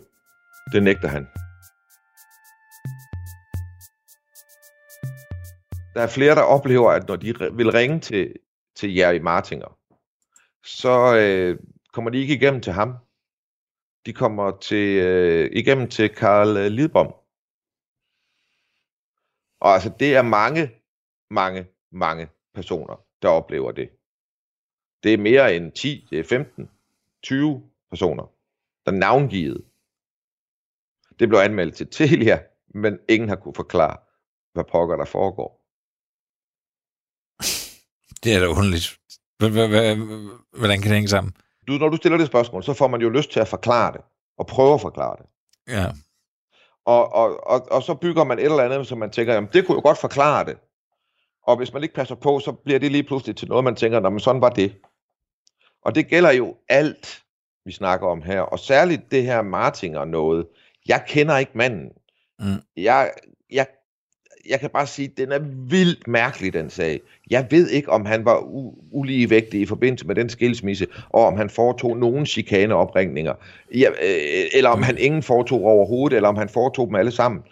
[0.74, 1.28] Det nægter han.
[5.98, 8.34] der er flere, der oplever, at når de vil ringe til,
[8.76, 9.78] til Jerry Martinger,
[10.64, 11.60] så øh,
[11.94, 12.94] kommer de ikke igennem til ham.
[14.06, 17.14] De kommer til, øh, igennem til Karl Lidbom.
[19.60, 20.72] Og altså, det er mange,
[21.32, 23.90] mange, mange personer, der oplever det.
[25.04, 26.70] Det er mere end 10, det er 15,
[27.24, 28.24] 20 personer,
[28.86, 29.66] der er navngivet.
[31.20, 33.98] Det blev anmeldt til Telia, men ingen har kunne forklare,
[34.54, 35.64] hvad pokker der foregår.
[38.24, 39.00] Det er da underligt.
[40.60, 41.34] Hvordan kan det hænge sammen?
[41.68, 44.02] Du, når du stiller det spørgsmål, så får man jo lyst til at forklare det,
[44.38, 45.26] og prøve at forklare det.
[45.74, 45.92] Ja.
[46.88, 49.66] Og, og, og, og så bygger man et eller andet, som man tænker, jamen det
[49.66, 50.58] kunne jo godt forklare det.
[51.44, 54.10] Og hvis man ikke passer på, så bliver det lige pludselig til noget, man tænker,
[54.10, 54.76] men sådan var det.
[55.82, 57.24] Og det gælder jo alt,
[57.66, 60.48] vi snakker om her, og særligt det her Martinger noget.
[60.88, 61.92] Jeg kender ikke manden.
[62.40, 62.62] Mm.
[62.78, 63.12] Jeg,
[63.52, 63.68] jeg
[64.50, 67.02] jeg kan bare sige, at den er vildt mærkelig, den sag.
[67.30, 71.38] Jeg ved ikke, om han var u- uligevægtig i forbindelse med den skilsmisse, og om
[71.38, 73.34] han foretog nogen chikaneopringninger,
[73.76, 77.44] ja, øh, eller om han ingen foretog overhovedet, eller om han foretog dem alle sammen.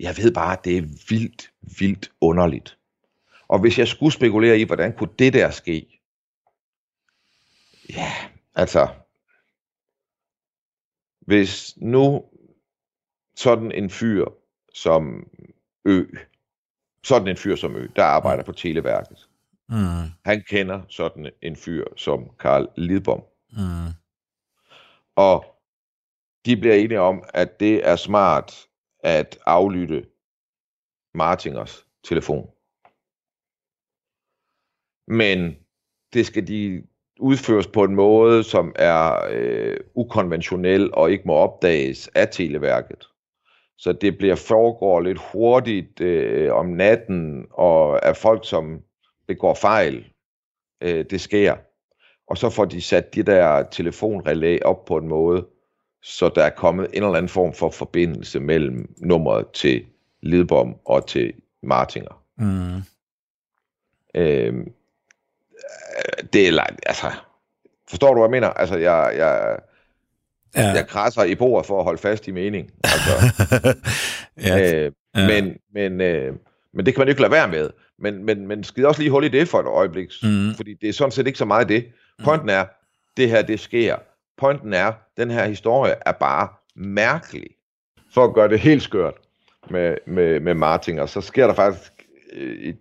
[0.00, 2.78] Jeg ved bare, at det er vildt, vildt underligt.
[3.48, 6.00] Og hvis jeg skulle spekulere i, hvordan kunne det der ske?
[7.90, 8.12] Ja,
[8.54, 8.88] altså,
[11.20, 12.24] hvis nu
[13.36, 14.24] sådan en fyr
[14.74, 15.26] som
[15.84, 16.04] Ø.
[17.04, 19.28] Sådan en fyr som Ø, der arbejder på Televærket.
[19.68, 20.10] Mm.
[20.24, 23.24] Han kender sådan en fyr som Karl Lidbom.
[23.52, 23.92] Mm.
[25.16, 25.44] Og
[26.46, 28.68] de bliver enige om, at det er smart
[28.98, 30.06] at aflytte
[31.14, 32.50] Martingers telefon.
[35.08, 35.56] Men
[36.12, 36.86] det skal de
[37.20, 43.08] udføres på en måde, som er øh, ukonventionel og ikke må opdages af Televærket.
[43.82, 48.80] Så det bliver foregår lidt hurtigt øh, om natten, og af folk, som
[49.26, 50.04] begår fejl,
[50.80, 51.56] øh, det sker.
[52.26, 55.46] Og så får de sat de der telefonrelæ op på en måde,
[56.02, 59.86] så der er kommet en eller anden form for forbindelse mellem nummeret til
[60.20, 62.22] Lidbom og til Martinger.
[62.36, 62.82] Mm.
[64.14, 64.66] Øh,
[66.32, 67.06] det er altså,
[67.88, 68.48] forstår du, hvad jeg mener?
[68.48, 69.58] Altså, jeg, jeg,
[70.56, 70.72] ja.
[70.72, 72.70] jeg krasser i bordet for at holde fast i mening.
[72.84, 73.44] Altså,
[74.46, 74.84] ja.
[74.84, 75.26] øh, ja.
[75.26, 76.34] Men, men, øh,
[76.74, 77.70] men det kan man jo ikke lade være med.
[77.98, 80.54] Men, men, men skid også lige hul i det for et øjeblik, mm.
[80.56, 81.86] fordi det er sådan set ikke så meget det.
[82.24, 82.64] Pointen er,
[83.16, 83.96] det her det sker.
[84.38, 87.50] Pointen er, den her historie er bare mærkelig.
[88.14, 89.14] For at gøre det helt skørt
[89.70, 91.92] med, med, med Martinger, så sker der faktisk...
[92.32, 92.74] Øh,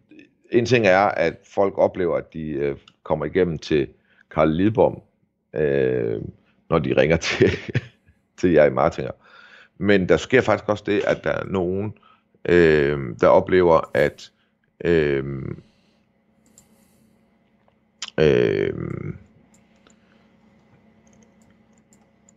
[0.51, 3.87] en ting er, at folk oplever, at de øh, kommer igennem til
[4.31, 5.01] Karl Lidbom,
[5.55, 6.21] øh,
[6.71, 7.51] når de ringer til,
[8.37, 9.11] til jer i Martinger.
[9.77, 11.93] Men der sker faktisk også det, at der er nogen,
[12.45, 14.31] øh, der oplever, at
[14.85, 15.23] øh,
[18.19, 18.73] øh,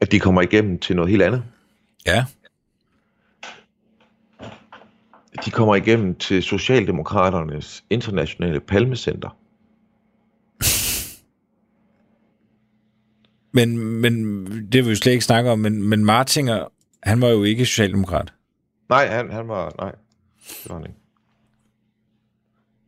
[0.00, 1.44] at de kommer igennem til noget helt andet.
[2.06, 2.24] Ja.
[5.44, 9.36] De kommer igennem til Socialdemokraternes internationale palmecenter.
[13.54, 16.64] Men, men det vil vi slet ikke snakke om, men, men Martinger,
[17.02, 18.32] han var jo ikke socialdemokrat.
[18.88, 19.92] Nej, han, han var, nej,
[20.62, 20.98] det var han ikke.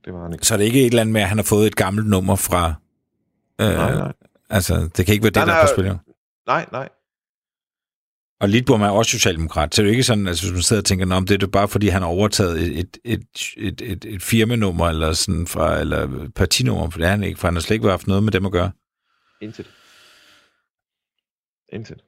[0.05, 0.47] Det var han ikke.
[0.47, 2.37] Så det er ikke et eller andet med, at han har fået et gammelt nummer
[2.37, 2.75] fra...
[3.61, 4.13] Øh, Nej, nej.
[4.51, 5.99] Altså, det kan ikke være det, Nej, der er på spil.
[6.47, 6.89] Nej, nej.
[8.41, 10.81] Og Lidbom er også socialdemokrat, så det er jo ikke sådan, at hvis man sidder
[10.83, 13.27] og tænker, om det er det bare fordi, han har overtaget et, et, et,
[13.57, 17.49] et, et, et firmanummer eller sådan fra, eller partinummer, for det er han ikke, for
[17.49, 18.71] han har slet ikke haft noget med dem at gøre.
[19.43, 19.67] Intet.
[21.69, 22.05] Intet.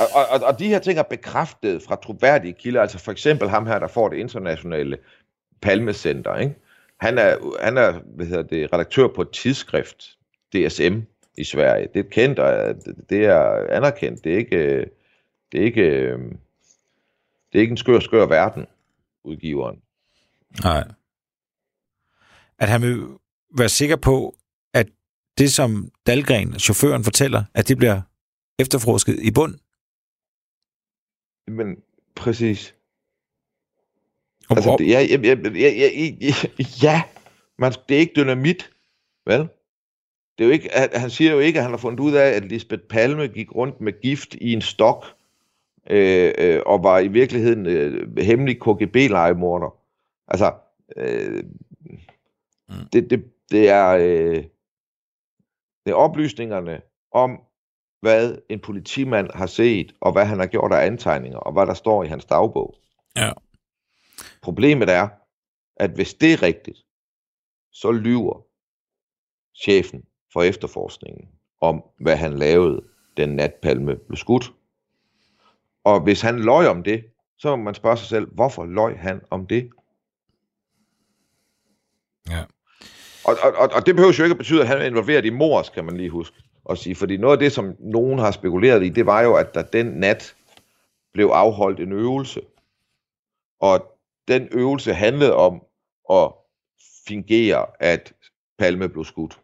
[0.00, 3.66] Og, og, og- de her ting er bekræftet fra troværdige kilder, altså for eksempel ham
[3.66, 4.98] her, der får det internationale
[5.62, 6.54] Palmecenter, ikke?
[7.00, 10.18] Han er, han er hvad hedder det, redaktør på et tidsskrift,
[10.54, 10.98] DSM,
[11.38, 11.88] i Sverige.
[11.94, 12.74] Det er kendt, og øh,
[13.10, 14.24] det er anerkendt.
[14.24, 14.86] Det er ikke, øh,
[15.52, 16.18] det er ikke, øh,
[17.52, 18.66] det er ikke en skør, skør verden,
[19.24, 19.82] udgiveren.
[20.62, 20.84] Nej.
[22.58, 23.06] At han vil
[23.58, 24.34] være sikker på,
[25.38, 28.00] det, som Dalgren, chaufføren, fortæller, at det bliver
[28.58, 29.54] efterforsket i bund.
[31.48, 31.76] Men
[32.14, 32.74] præcis.
[34.50, 36.32] Og, Altså, det, ja, ja, ja, ja, ja,
[36.82, 37.02] ja,
[37.58, 38.70] man, det er ikke dynamit,
[39.26, 39.38] vel?
[40.38, 42.28] Det er jo ikke, at- han siger jo ikke, at han har fundet ud af,
[42.28, 45.04] at Lisbeth Palme gik rundt med gift i en stok,
[45.90, 49.74] øh, øh, og var i virkeligheden øh, hemmelig KGB-legemorder.
[50.28, 50.54] Altså,
[50.96, 51.44] øh,
[52.92, 54.44] det, det, det, er, øh,
[55.86, 56.80] det er oplysningerne
[57.12, 57.40] om,
[58.00, 61.74] hvad en politimand har set, og hvad han har gjort af antegninger, og hvad der
[61.74, 62.74] står i hans dagbog.
[63.16, 63.32] Ja.
[64.42, 65.08] Problemet er,
[65.76, 66.78] at hvis det er rigtigt,
[67.72, 68.46] så lyver
[69.62, 71.28] chefen for efterforskningen
[71.60, 72.84] om, hvad han lavede
[73.16, 74.52] den nat Palme blev skudt.
[75.84, 77.04] Og hvis han løj om det,
[77.38, 79.70] så må man spørge sig selv, hvorfor løj han om det?
[82.30, 82.44] ja.
[83.26, 85.30] Og, og, og, og det behøver jo ikke at betyde, at han er involveret i
[85.30, 86.36] mors, kan man lige huske
[86.70, 86.94] at sige.
[86.94, 89.86] Fordi noget af det, som nogen har spekuleret i, det var jo, at der den
[89.86, 90.36] nat
[91.12, 92.40] blev afholdt en øvelse.
[93.60, 95.62] Og den øvelse handlede om
[96.10, 96.32] at
[97.06, 98.14] fingere, at
[98.58, 99.40] Palme blev skudt.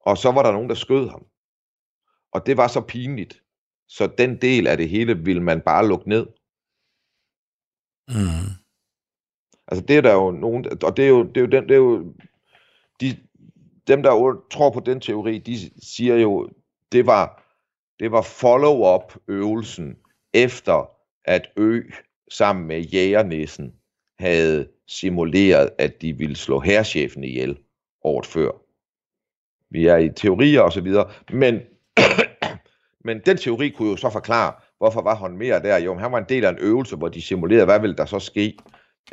[0.00, 1.26] Og så var der nogen, der skød ham.
[2.32, 3.42] Og det var så pinligt.
[3.88, 6.26] Så den del af det hele ville man bare lukke ned.
[8.08, 8.50] Mm.
[9.68, 11.70] Altså det er der jo nogen, og det er jo, det er jo, den, det
[11.70, 12.14] er jo
[13.00, 13.16] de,
[13.86, 16.48] dem, der tror på den teori, de siger jo,
[16.92, 17.42] det var,
[18.00, 19.96] det var follow-up øvelsen
[20.32, 20.90] efter,
[21.24, 21.82] at Ø
[22.30, 23.74] sammen med jægernissen
[24.18, 27.58] havde simuleret, at de ville slå herrchefen ihjel
[28.04, 28.50] året før.
[29.70, 31.60] Vi er i teorier og så videre, men,
[33.04, 35.76] men den teori kunne jo så forklare, hvorfor var han mere der?
[35.76, 38.18] Jo, han var en del af en øvelse, hvor de simulerede, hvad ville der så
[38.18, 38.58] ske?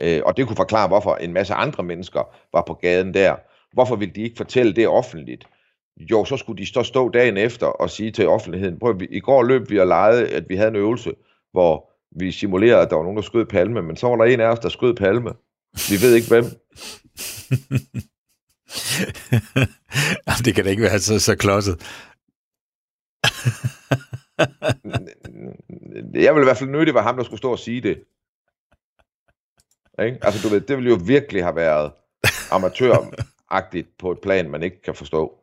[0.02, 3.36] Øh, og det kunne forklare, hvorfor en masse andre mennesker var på gaden der.
[3.74, 5.46] Hvorfor ville de ikke fortælle det offentligt?
[5.98, 9.44] Jo, så skulle de så stå dagen efter og sige til offentligheden, prøv, i går
[9.44, 11.14] løb vi og legede, at vi havde en øvelse,
[11.52, 14.40] hvor vi simulerede, at der var nogen, der skød Palme, men så var der en
[14.40, 15.34] af os, der skød Palme.
[15.90, 16.44] Vi ved ikke hvem.
[20.28, 21.82] Jamen, det kan da ikke være så, så klodset.
[26.14, 28.04] Jeg ville i hvert fald det var ham, der skulle stå og sige det.
[30.06, 30.18] Ikke?
[30.22, 31.92] Altså, du ved, det ville jo virkelig have været
[33.52, 35.38] agtigt på et plan, man ikke kan forstå.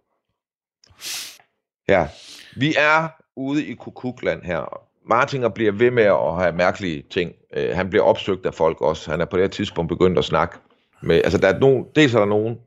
[1.88, 2.09] Ja,
[2.57, 4.83] vi er ude i Kukukland her.
[5.07, 7.33] Martinger bliver ved med at have mærkelige ting.
[7.53, 9.11] Øh, han bliver opsøgt af folk også.
[9.11, 10.59] Han er på det her tidspunkt begyndt at snakke
[11.03, 11.16] med...
[11.16, 12.59] Altså, der er nogen, dels er der nogen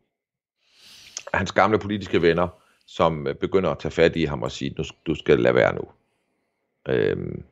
[1.34, 2.48] af hans gamle politiske venner,
[2.86, 5.76] som øh, begynder at tage fat i ham og sige, nu, du skal lade være
[5.76, 5.82] nu.
[6.88, 7.44] Øhm,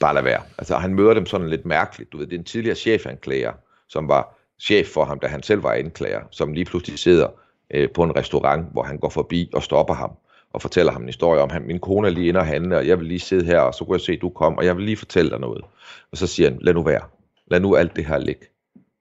[0.00, 0.42] bare lade være.
[0.58, 2.12] Altså, han møder dem sådan lidt mærkeligt.
[2.12, 3.52] Du ved, det er en tidligere chefanklager,
[3.88, 7.28] som var chef for ham, da han selv var anklager, som lige pludselig sidder
[7.70, 10.10] øh, på en restaurant, hvor han går forbi og stopper ham,
[10.52, 12.86] og fortæller ham en historie om, at min kone er lige inde og handle, og
[12.86, 14.76] jeg vil lige sidde her, og så kunne jeg se, at du kom, og jeg
[14.76, 15.64] vil lige fortælle dig noget.
[16.12, 17.02] Og så siger han, lad nu være.
[17.46, 18.46] Lad nu alt det her ligge.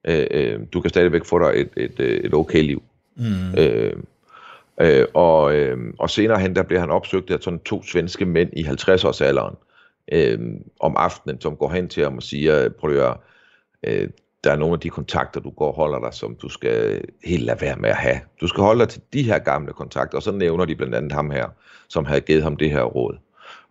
[0.08, 2.84] Øh, øh, du kan stadigvæk få dig et, et, øh, et okay liv.
[3.16, 3.56] Mm.
[3.58, 3.94] Øh,
[4.82, 8.50] øh, og, øh, og senere hen, der bliver han opsøgt af sådan to svenske mænd
[8.54, 9.56] i 50-års alderen
[10.12, 10.40] øh,
[10.80, 13.18] om aftenen, som går hen til ham og siger, prøv at høre,
[13.84, 14.10] øh,
[14.44, 17.44] der er nogle af de kontakter, du går og holder dig, som du skal helt
[17.44, 18.20] lade være med at have.
[18.42, 21.12] Du skal holde dig til de her gamle kontakter, og så nævner de blandt andet
[21.12, 21.48] ham her,
[21.88, 23.18] som havde givet ham det her råd.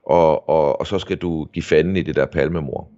[0.02, 2.88] Og, og, og så skal du give fanden i det der palmemor.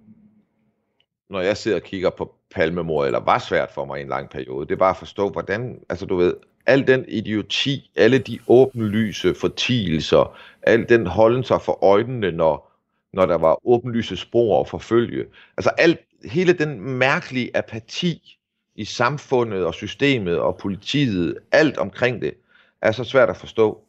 [1.29, 4.29] Når jeg sidder og kigger på palmemor, eller var svært for mig i en lang
[4.29, 6.33] periode, det er bare at forstå, hvordan, altså du ved,
[6.65, 12.71] al den idioti, alle de åbenlyse fortielser, al den holden sig for øjnene, når,
[13.13, 15.25] når der var åbenlyse spor at forfølge.
[15.57, 18.39] Altså alt, hele den mærkelige apati
[18.75, 22.33] i samfundet og systemet og politiet, alt omkring det,
[22.81, 23.83] er så svært at forstå.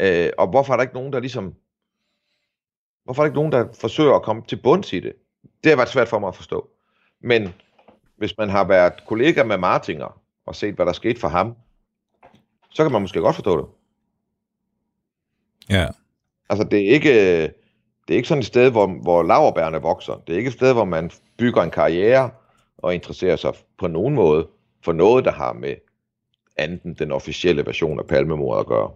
[0.00, 1.54] Øh, og hvorfor er der ikke nogen, der ligesom...
[3.04, 5.12] Hvorfor er der ikke nogen, der forsøger at komme til bunds i det?
[5.64, 6.70] Det har været svært for mig at forstå.
[7.20, 7.54] Men
[8.16, 11.56] hvis man har været kollega med Martinger og set, hvad der skete for ham,
[12.70, 13.66] så kan man måske godt forstå det.
[15.76, 15.88] Ja.
[16.48, 17.52] Altså, det er ikke,
[18.08, 20.22] det er ikke sådan et sted, hvor, hvor laverbærene vokser.
[20.26, 22.30] Det er ikke et sted, hvor man bygger en karriere
[22.78, 24.46] og interesserer sig på nogen måde
[24.84, 25.74] for noget, der har med
[26.56, 28.90] anden den officielle version af palmemordet at gøre.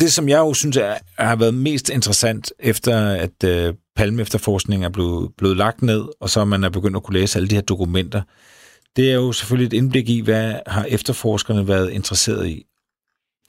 [0.00, 4.84] Det, som jeg jo synes er, har været mest interessant, efter at øh, Palme efterforskningen
[4.84, 7.54] er blevet, blevet lagt ned, og så man er begyndt at kunne læse alle de
[7.54, 8.22] her dokumenter,
[8.98, 12.64] det er jo selvfølgelig et indblik i, hvad har efterforskerne været interesseret i.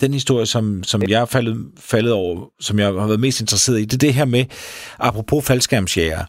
[0.01, 3.79] Den historie, som, som jeg er faldet, faldet over, som jeg har været mest interesseret
[3.79, 4.45] i, det er det her med,
[4.99, 6.25] apropos faldskærmsjæger,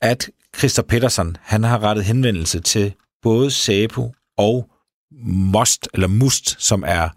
[0.00, 4.70] at Christer Pettersson, han har rettet henvendelse til både SAPO og
[5.22, 7.08] MOST, eller MUST, som er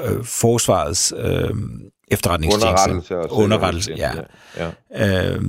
[0.00, 1.50] øh, forsvarets øh,
[2.10, 2.94] efterretningstjeneste.
[2.94, 3.30] Underrettelse.
[3.30, 4.12] Underrettelse, ja.
[4.56, 4.70] ja.
[4.90, 5.34] ja.
[5.34, 5.42] Øh,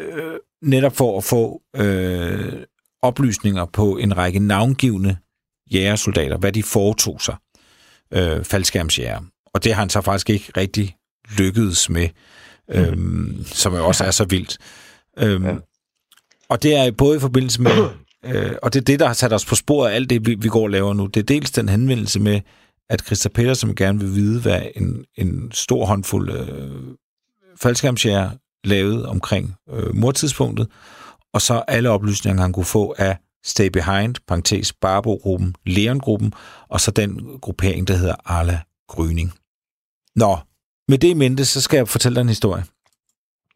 [0.00, 2.52] øh, netop for at få øh,
[3.02, 5.16] oplysninger på en række navngivende
[5.72, 7.36] jægersoldater, hvad de foretog sig,
[8.12, 9.20] øh, faldskærmsjæger.
[9.54, 10.96] Og det har han så faktisk ikke rigtig
[11.38, 12.08] lykkedes med,
[12.70, 13.44] øh, mm.
[13.44, 14.58] som jo også er så vildt.
[15.18, 15.54] Øh, ja.
[16.48, 17.72] Og det er både i forbindelse med,
[18.26, 20.34] øh, og det er det, der har sat os på sporet af alt det, vi,
[20.34, 21.06] vi går og laver nu.
[21.06, 22.40] Det er dels den henvendelse med,
[22.90, 26.70] at Christa Petersen gerne vil vide, hvad en, en stor håndfuld øh,
[27.56, 28.30] faldskærmsjæger
[28.64, 30.68] lavede omkring øh, mordtidspunktet,
[31.34, 36.32] og så alle oplysninger, han kunne få af Stay Behind, parentes Barbo-gruppen, Leon-gruppen,
[36.68, 39.32] og så den gruppering, der hedder Arla Gryning.
[40.16, 40.38] Nå,
[40.88, 42.64] med det i mente, så skal jeg fortælle dig en historie.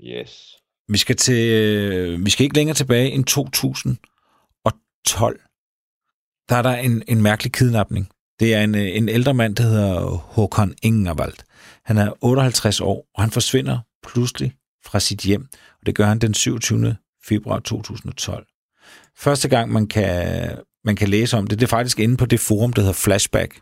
[0.00, 0.56] Yes.
[0.88, 5.40] Vi skal, til, øh, vi skal ikke længere tilbage end 2012.
[6.48, 8.08] Der er der en, en mærkelig kidnapning.
[8.40, 11.34] Det er en, øh, en ældre mand, der hedder Håkon Ingervald.
[11.84, 16.18] Han er 58 år, og han forsvinder pludselig fra sit hjem, og det gør han
[16.18, 16.96] den 27.
[17.28, 18.46] februar 2012.
[19.18, 20.50] Første gang, man kan,
[20.84, 23.60] man kan læse om det, det er faktisk inde på det forum, der hedder Flashback,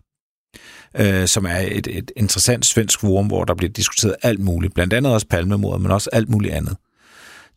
[0.96, 4.92] øh, som er et, et interessant svensk forum, hvor der bliver diskuteret alt muligt, blandt
[4.92, 6.76] andet også palmemordet, men også alt muligt andet.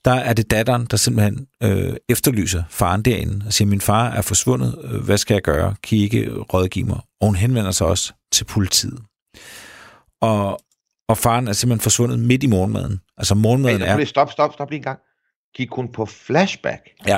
[0.06, 4.22] Der er det datteren, der simpelthen øh, efterlyser faren derinde og siger, min far er
[4.22, 5.76] forsvundet, øh, hvad skal jeg gøre?
[5.84, 7.00] Kan I ikke rådgive mig?
[7.22, 9.00] Og hun henvender sig også til politiet.
[10.22, 10.60] Og,
[11.10, 13.00] og faren er simpelthen forsvundet midt i morgenmaden.
[13.18, 13.98] Altså morgenmaden Hey, er...
[13.98, 14.06] er...
[14.06, 15.00] Stop, stop, stop lige en gang.
[15.56, 16.90] Gik hun på flashback?
[17.08, 17.18] Ja,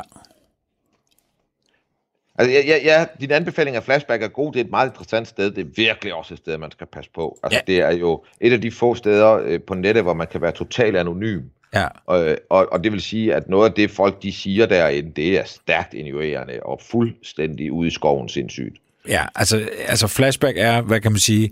[2.39, 4.53] Altså, ja, ja, ja, din anbefaling af flashback er god.
[4.53, 5.51] Det er et meget interessant sted.
[5.51, 7.39] Det er virkelig også et sted, man skal passe på.
[7.43, 7.73] Altså, Ja.
[7.73, 10.51] det er jo et af de få steder øh, på nettet, hvor man kan være
[10.51, 11.41] totalt anonym.
[11.73, 11.87] ja.
[12.05, 15.37] Og, og, og det vil sige, at noget af det, folk de siger derinde, det
[15.39, 18.77] er stærkt injurerende og fuldstændig ude i skoven sindssygt.
[19.07, 21.51] Ja, altså, altså flashback er, hvad kan man sige,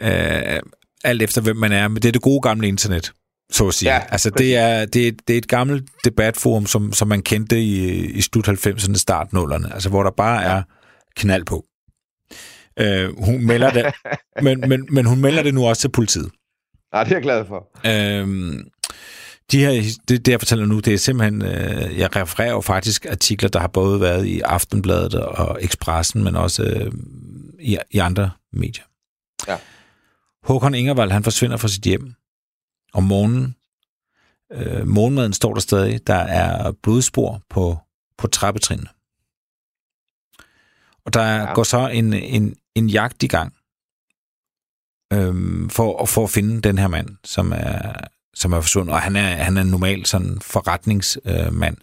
[0.00, 0.60] øh,
[1.04, 3.12] alt efter hvem man er, men det er det gode gamle internet,
[3.52, 3.94] så at sige.
[3.94, 7.60] Ja, altså, det er, det, er, det er et gammelt debatforum, som, som man kendte
[7.62, 10.62] i, i slut 90'erne, start 0'erne, altså hvor der bare er
[11.16, 11.64] knald på.
[12.78, 13.84] Øh, hun melder det,
[14.44, 16.30] men, men, men hun melder det nu også til politiet.
[16.92, 17.68] Nej, det er jeg glad for.
[17.86, 18.68] Øhm,
[19.52, 19.70] de her,
[20.08, 23.60] det, det, jeg fortæller nu, det er simpelthen, øh, jeg refererer jo faktisk artikler, der
[23.60, 26.92] har både været i Aftenbladet og Expressen, men også øh,
[27.60, 28.84] i, i andre medier.
[29.48, 29.56] Ja.
[30.44, 32.14] Håkon Ingervald, han forsvinder fra sit hjem
[32.92, 33.56] om morgenen.
[34.52, 36.06] Øh, morgenmaden står der stadig.
[36.06, 37.78] Der er blodspor på,
[38.18, 38.88] på trappetrinene.
[41.04, 41.54] Og der ja.
[41.54, 43.54] Går så en, en, en jagt i gang
[45.12, 47.92] øhm, for, for at finde den her mand, som er,
[48.34, 48.94] som er forsvundet.
[48.94, 51.76] Og han er, han er en normal sådan forretningsmand,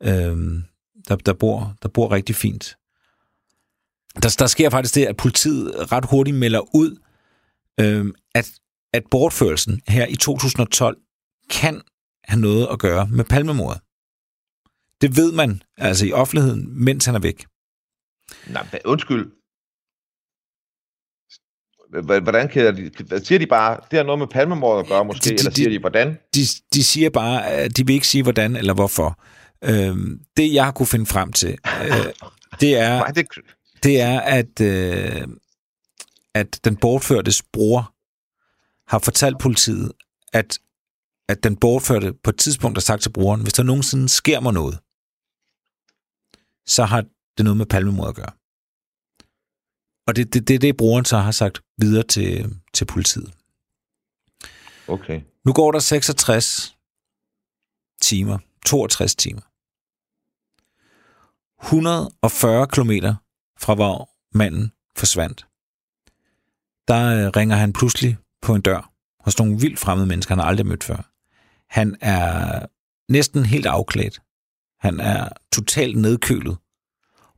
[0.00, 0.64] øh, øhm,
[1.08, 2.76] der, der, bor, der bor rigtig fint.
[4.22, 6.96] der, der sker faktisk det, at politiet ret hurtigt melder ud,
[7.80, 8.52] øh, at,
[8.96, 10.96] at bortførelsen her i 2012
[11.50, 11.82] kan
[12.24, 13.80] have noget at gøre med palmemordet.
[15.00, 17.46] Det ved man altså i offentligheden, mens han er væk.
[18.46, 19.32] Nej, undskyld.
[22.22, 25.30] Hvordan kan hvad Siger de bare, det har noget med palmemordet at gøre måske, de-
[25.30, 26.18] de- eller siger de- de, hvordan?
[26.34, 26.40] De,
[26.74, 29.20] de siger bare, at de vil ikke sige, hvordan eller hvorfor.
[29.64, 29.96] Øh,
[30.36, 32.12] det, jeg har kunne finde frem til, øh,
[32.60, 33.04] det er...
[33.82, 35.28] Det er, at, øh,
[36.34, 37.94] at den bortførtes bror
[38.88, 39.92] har fortalt politiet,
[40.32, 40.58] at,
[41.28, 44.52] at den bortførte på et tidspunkt har sagt til broren, hvis der nogensinde sker mig
[44.52, 44.78] noget,
[46.66, 47.00] så har
[47.36, 48.32] det noget med palmemord at gøre.
[50.06, 53.34] Og det er det, det, det, broren så har sagt videre til, til politiet.
[54.88, 55.22] okay.
[55.44, 56.76] Nu går der 66
[58.02, 59.42] timer, 62 timer.
[61.62, 63.14] 140 kilometer
[63.60, 65.46] fra hvor manden forsvandt.
[66.88, 70.46] Der øh, ringer han pludselig på en dør hos nogle vildt fremmede mennesker, han har
[70.46, 71.12] aldrig mødt før.
[71.70, 72.66] Han er
[73.12, 74.20] næsten helt afklædt.
[74.80, 76.56] Han er totalt nedkølet.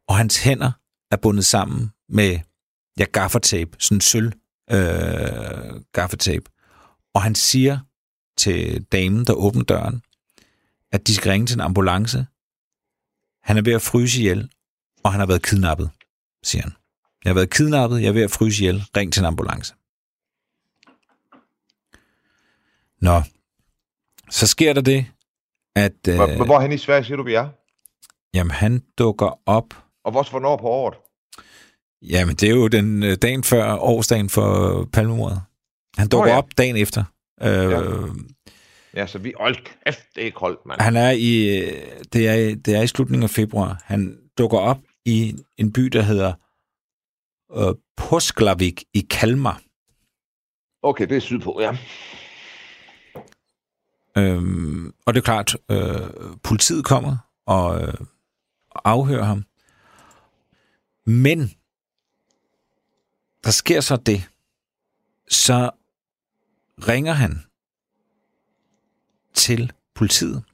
[0.09, 0.73] Og hans hænder
[1.11, 2.39] er bundet sammen med
[2.99, 4.33] ja, gaffatape, sådan sølv
[4.71, 6.51] øh, gaffatape.
[7.15, 7.79] Og han siger
[8.37, 10.03] til damen, der åbner døren,
[10.93, 12.27] at de skal ringe til en ambulance.
[13.43, 14.51] Han er ved at fryse ihjel,
[15.05, 15.91] og han har været kidnappet,
[16.45, 16.73] siger han.
[17.25, 18.85] Jeg har været kidnappet, jeg er ved at fryse ihjel.
[18.97, 19.75] Ring til en ambulance.
[23.01, 23.23] Nå,
[24.31, 25.07] så sker der det,
[25.77, 27.49] at øh, hvor hen i Sverige siger du, vi er?
[28.35, 29.65] jamen, han dukker op.
[30.05, 30.95] Og hvor, hvornår på året?
[32.03, 35.43] Jamen, det er jo den øh, dagen før årsdagen for palmemordet.
[35.99, 36.39] Han dukker oh, ja.
[36.39, 37.05] op dagen efter.
[37.43, 37.81] Øh, Ja.
[38.95, 39.07] ja.
[39.07, 39.33] Så vi...
[39.41, 40.81] Hold kæft, det er koldt, mand.
[40.81, 41.73] Han er i, øh,
[42.13, 43.83] det er, det er i slutningen af februar.
[43.85, 46.33] Han dukker op i en by, der hedder
[47.57, 49.61] øh, Posklavik i Kalmar.
[50.83, 51.77] Okay, det er sydpå, ja.
[54.19, 57.17] Øhm, og det er klart, øh, politiet kommer
[57.47, 57.95] og øh,
[58.85, 59.45] afhører ham.
[61.05, 61.51] Men
[63.45, 64.29] der sker så det,
[65.29, 65.71] så
[66.89, 67.45] ringer han
[69.35, 70.45] til politiet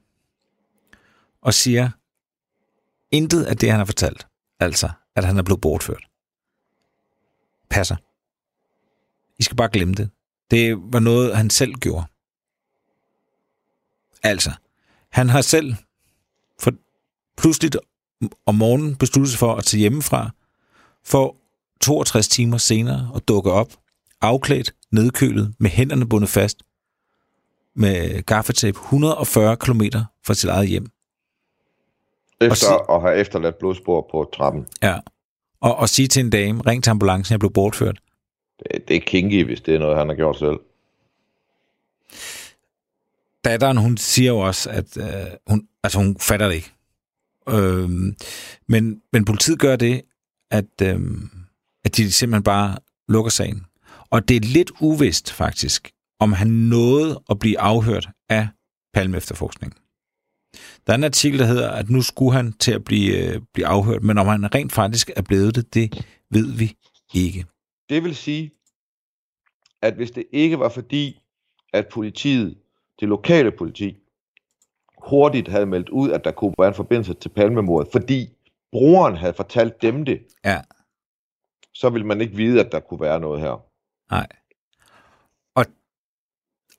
[1.40, 1.90] og siger,
[3.10, 4.26] intet af det, han har fortalt,
[4.60, 6.08] altså at han er blevet bortført,
[7.70, 7.96] passer.
[9.38, 10.10] I skal bare glemme det.
[10.50, 12.06] Det var noget, han selv gjorde.
[14.24, 14.50] Altså,
[15.10, 15.74] han har selv
[16.60, 16.72] for
[17.36, 17.76] pludseligt
[18.46, 20.30] om morgenen besluttet sig for at tage hjemmefra,
[21.04, 21.36] for
[21.80, 23.72] 62 timer senere at dukke op,
[24.20, 26.62] afklædt, nedkølet, med hænderne bundet fast,
[27.76, 29.82] med gaffatape 140 km
[30.26, 30.86] fra sit eget hjem.
[32.40, 34.66] Efter sig- at have efterladt blodspor på trappen.
[34.82, 34.98] Ja.
[35.60, 37.98] Og, og sige til en dame, ring til ambulancen, jeg blev bortført.
[38.58, 40.58] Det, det er kinky, hvis det er noget, han har gjort selv
[43.44, 46.72] datteren, hun siger jo også, at øh, hun, altså hun fatter det ikke.
[47.48, 47.90] Øh,
[48.68, 50.02] men, men politiet gør det,
[50.50, 51.00] at, øh,
[51.84, 52.76] at de simpelthen bare
[53.08, 53.66] lukker sagen.
[54.10, 58.48] Og det er lidt uvist faktisk, om han nåede at blive afhørt af
[58.94, 59.78] Palme efterforskningen.
[60.86, 63.66] Der er en artikel, der hedder, at nu skulle han til at blive, øh, blive
[63.66, 66.76] afhørt, men om han rent faktisk er blevet det, det ved vi
[67.14, 67.46] ikke.
[67.88, 68.50] Det vil sige,
[69.82, 71.20] at hvis det ikke var fordi,
[71.72, 72.56] at politiet,
[73.00, 73.96] det lokale politi,
[75.02, 78.28] hurtigt havde meldt ud, at der kunne være en forbindelse til palmemordet, fordi
[78.72, 80.60] broren havde fortalt dem det, Ja.
[81.74, 83.64] så ville man ikke vide, at der kunne være noget her.
[84.10, 84.26] Nej.
[85.54, 85.64] Og,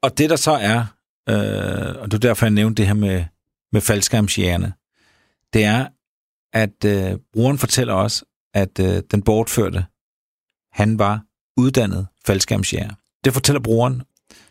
[0.01, 0.79] og det der så er,
[1.29, 3.25] øh, og er derfor, jeg nævnte det her med,
[3.71, 4.73] med faldskærmsjægerne,
[5.53, 5.87] det er,
[6.53, 9.85] at øh, brugeren fortæller os, at øh, den bortførte,
[10.71, 11.23] han var
[11.57, 12.93] uddannet faldskærmsjæger.
[13.23, 14.01] Det fortæller brugeren.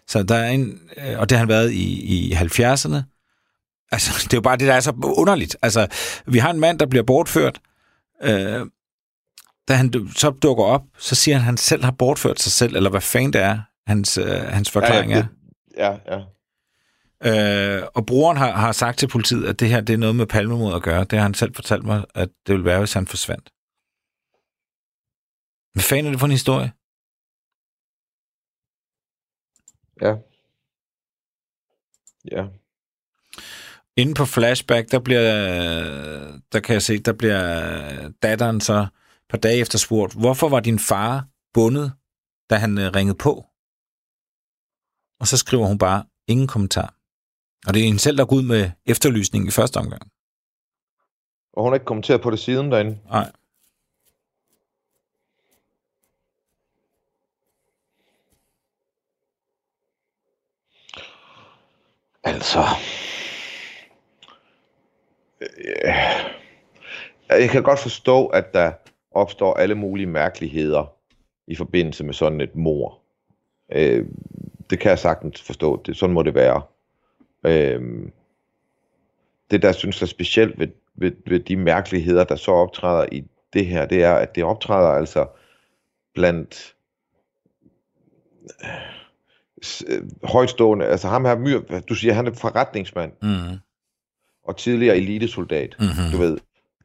[0.09, 3.03] Så der er en, øh, og det har han været i, i 70'erne.
[3.93, 5.57] Altså, det er jo bare det, der er så underligt.
[5.63, 5.87] Altså,
[6.27, 7.61] vi har en mand, der bliver bortført,
[8.23, 8.67] øh,
[9.69, 12.77] da han så dukker op, så siger han, at han selv har bortført sig selv,
[12.77, 15.23] eller hvad fanden det er, hans, øh, hans forklaring ja, er.
[15.23, 15.29] det,
[15.77, 16.21] ja, ja.
[17.27, 20.27] Øh, og brugeren har, har sagt til politiet, at det her det er noget med
[20.27, 21.05] palmemod at gøre.
[21.05, 23.51] Det har han selv fortalt mig, at det ville være, hvis han forsvandt.
[25.73, 26.73] Hvad fanden er det for en historie?
[30.01, 30.15] Ja.
[32.31, 32.47] Ja.
[33.97, 35.31] Inde på Flashback, der bliver,
[36.53, 38.89] der kan jeg se, der bliver datteren så et
[39.29, 41.93] par dage efter spurgt, hvorfor var din far bundet,
[42.51, 43.47] da han øh, ringede på?
[45.21, 46.95] Og så skriver hun bare, ingen kommentar.
[47.67, 50.03] Og det er hende selv, der går ud med efterlysning i første omgang.
[51.53, 52.99] Og hun har ikke kommenteret på det siden derinde.
[53.05, 53.33] Nej.
[62.25, 62.61] Altså...
[65.41, 65.95] Øh,
[67.29, 68.73] jeg kan godt forstå, at der
[69.11, 70.93] opstår alle mulige mærkeligheder
[71.47, 73.01] i forbindelse med sådan et mor.
[73.73, 74.07] Øh,
[74.71, 75.83] det kan jeg sagtens forstå.
[75.83, 76.63] Det, sådan må det være.
[77.47, 77.83] Øh,
[79.51, 83.67] det, der synes er specielt ved, ved, ved de mærkeligheder, der så optræder i det
[83.67, 85.27] her, det er, at det optræder altså
[86.15, 86.75] blandt
[88.65, 88.94] øh,
[90.25, 93.59] højstående, altså ham her, Myr, du siger, han er forretningsmand, Mm.
[94.45, 96.13] og tidligere elitesoldat, Mm-hmm.
[96.13, 96.39] du ved.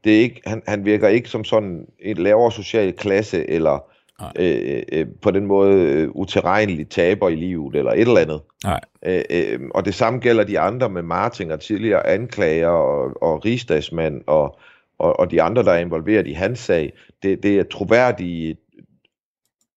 [0.03, 3.83] Det er ikke, han, han virker ikke som sådan en lavere social klasse, eller
[4.19, 4.31] Nej.
[4.35, 8.41] øh, øh, på den måde øh, uterrenelig taber i livet, eller et eller andet.
[8.63, 8.79] Nej.
[9.05, 13.45] Øh, øh, og det samme gælder de andre med Martin og tidligere anklager og, og
[13.45, 14.59] rigsdagsmand og,
[14.99, 16.93] og, og de andre, der er involveret i hans sag.
[17.23, 18.57] Det, det er troværdige,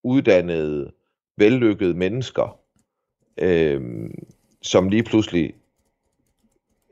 [0.05, 0.93] uddannede,
[1.37, 2.59] vellykkede mennesker,
[3.39, 4.11] øh,
[4.63, 5.55] som lige pludselig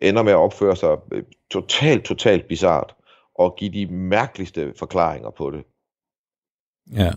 [0.02, 2.94] ender med at opføre sig øh, totalt, totalt bizart
[3.34, 5.64] og give de mærkeligste forklaringer på det.
[6.92, 7.12] Ja.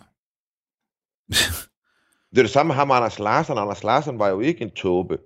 [2.31, 3.57] Det er det samme med ham og Anders Larsen.
[3.57, 5.19] Anders Larsen var jo ikke en tåbe.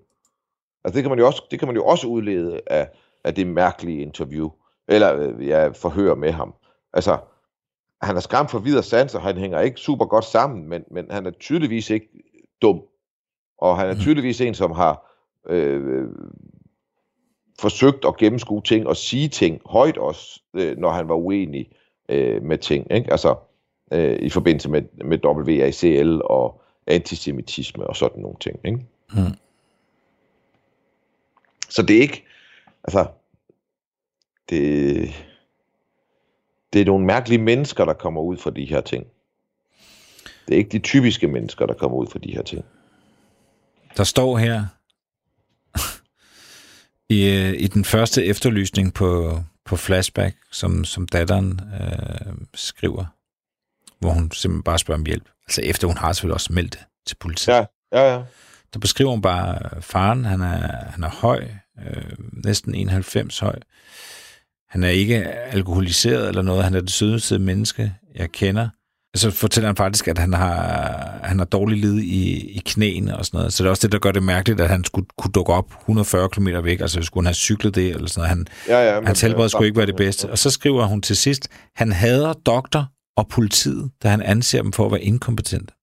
[0.84, 2.90] Altså det kan man jo også, det kan man jo også udlede af,
[3.24, 4.50] af det mærkelige interview,
[4.88, 6.54] eller øh, ja, forhør med ham.
[6.94, 7.18] Altså,
[8.02, 11.12] han er skræmt for videre sans, og han hænger ikke super godt sammen, men, men
[11.12, 12.10] han er tydeligvis ikke
[12.62, 12.82] dum.
[13.58, 14.00] Og han er Mm.
[14.00, 15.12] tydeligvis en, som har
[15.50, 16.06] øh,
[17.60, 21.70] forsøgt at gennemskue ting og sige ting højt også, øh, når han var uenig
[22.10, 22.92] øh, med ting.
[22.92, 23.12] Ikke?
[23.12, 23.36] Altså,
[23.92, 28.60] øh, i forbindelse med, med WACL og antisemitisme og sådan nogle ting.
[28.66, 28.80] Ikke?
[29.14, 29.34] Mm.
[31.70, 32.26] Så det er ikke,
[32.84, 33.06] altså,
[34.50, 35.10] det,
[36.74, 39.08] det er nogle mærkelige mennesker, der kommer ud fra de her ting.
[40.48, 42.66] Det er ikke de typiske mennesker, der kommer ud fra de her ting.
[43.98, 44.66] Der står her
[47.16, 53.06] i, øh, i den første efterlysning på, på Flashback, som, som datteren øh, skriver,
[54.00, 55.30] hvor hun simpelthen bare spørger om hjælp.
[55.48, 57.54] Altså efter hun har selvfølgelig også meldt det til politiet.
[57.54, 58.24] Ja, ja, ja.
[58.74, 60.26] Der beskriver hun bare øh, faren.
[60.26, 61.48] Han er, han er høj,
[61.86, 63.60] øh, næsten 91 høj.
[64.70, 66.64] Han er ikke alkoholiseret eller noget.
[66.64, 68.70] Han er det sødeste menneske, jeg kender.
[69.20, 73.26] Så fortæller han faktisk, at han har, han har dårlig lid i, i knæene og
[73.26, 73.54] sådan noget.
[73.54, 75.72] Så det er også det, der gør det mærkeligt, at han skulle kunne dukke op
[75.80, 76.82] 140 km væk.
[76.82, 78.30] Altså skulle han have cyklet det eller sådan noget.
[78.30, 80.30] Han, ja, ja Hans helbred øh, skulle ikke være det bedste.
[80.32, 82.86] Og så skriver hun til sidst, han hader doktor
[83.18, 85.74] og politiet, da han anser dem for at være inkompetente.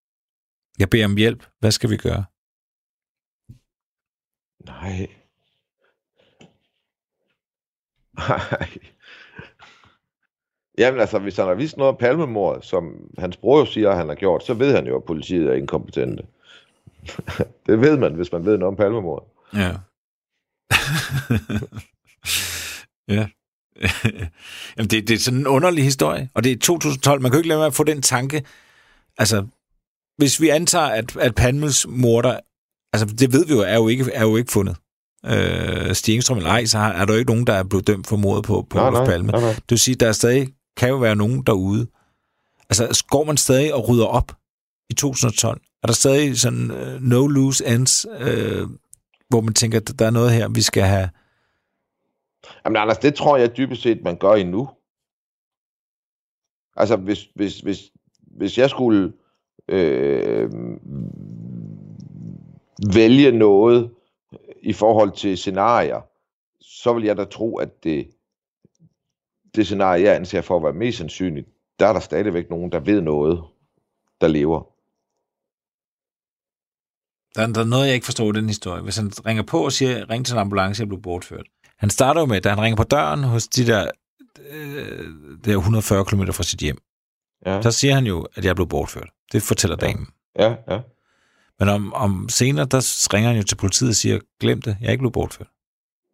[0.78, 1.46] Jeg beder om hjælp.
[1.60, 2.24] Hvad skal vi gøre?
[4.66, 5.06] Nej.
[8.28, 8.68] Nej.
[10.78, 13.96] Jamen altså, hvis han har vist noget om palmemordet, som hans bror jo siger, at
[13.96, 16.22] han har gjort, så ved han jo, at politiet er inkompetente.
[17.66, 19.28] det ved man, hvis man ved noget om palmemordet.
[19.54, 19.72] Ja.
[23.14, 23.26] ja.
[24.76, 27.22] Jamen, det, det er sådan en underlig historie, og det er 2012.
[27.22, 28.44] Man kan jo ikke lade være med at få den tanke.
[29.18, 29.46] Altså,
[30.16, 32.40] hvis vi antager, at, at Palmes morder,
[32.92, 34.76] altså det ved vi jo, er jo ikke, er jo ikke fundet.
[35.26, 37.86] Øh, Stig Engstrøm eller ej, så har, er der jo ikke nogen, der er blevet
[37.86, 39.32] dømt for mordet på, på Nej, Olof Palme.
[39.32, 39.52] nej, nej.
[39.52, 41.86] Det vil sige, der er stadig, kan jo være nogen derude.
[42.70, 44.32] Altså, går man stadig og rydder op
[44.90, 45.60] i 2012?
[45.82, 48.70] Er der stadig sådan uh, no loose ends, uh,
[49.28, 51.08] hvor man tænker, at der er noget her, vi skal have...
[52.64, 54.68] Jamen Anders, det tror jeg dybest set, man gør endnu.
[56.76, 59.12] Altså, hvis, hvis, hvis, hvis jeg skulle
[59.68, 60.50] øh,
[62.94, 63.90] vælge noget
[64.62, 66.00] i forhold til scenarier,
[66.60, 68.10] så vil jeg da tro, at det,
[69.54, 71.48] det scenarie, jeg anser for at være mest sandsynligt,
[71.78, 73.42] der er der stadigvæk nogen, der ved noget,
[74.20, 74.60] der lever.
[77.34, 78.82] Der er, der er noget, jeg ikke forstår i den historie.
[78.82, 81.46] Hvis han ringer på og siger, ring til en ambulance, jeg blev bortført.
[81.76, 83.90] Han starter jo med, da han ringer på døren hos de der,
[84.50, 85.08] øh,
[85.44, 86.78] der 140 km fra sit hjem.
[87.46, 89.10] Ja, Der siger han jo, at jeg blev bortført.
[89.32, 89.86] Det fortæller Ja.
[89.86, 90.06] damen.
[90.38, 90.80] ja, ja.
[91.58, 94.86] Men om, om senere, der ringer han jo til politiet og siger, glem det, jeg
[94.86, 95.48] er ikke blevet bortført.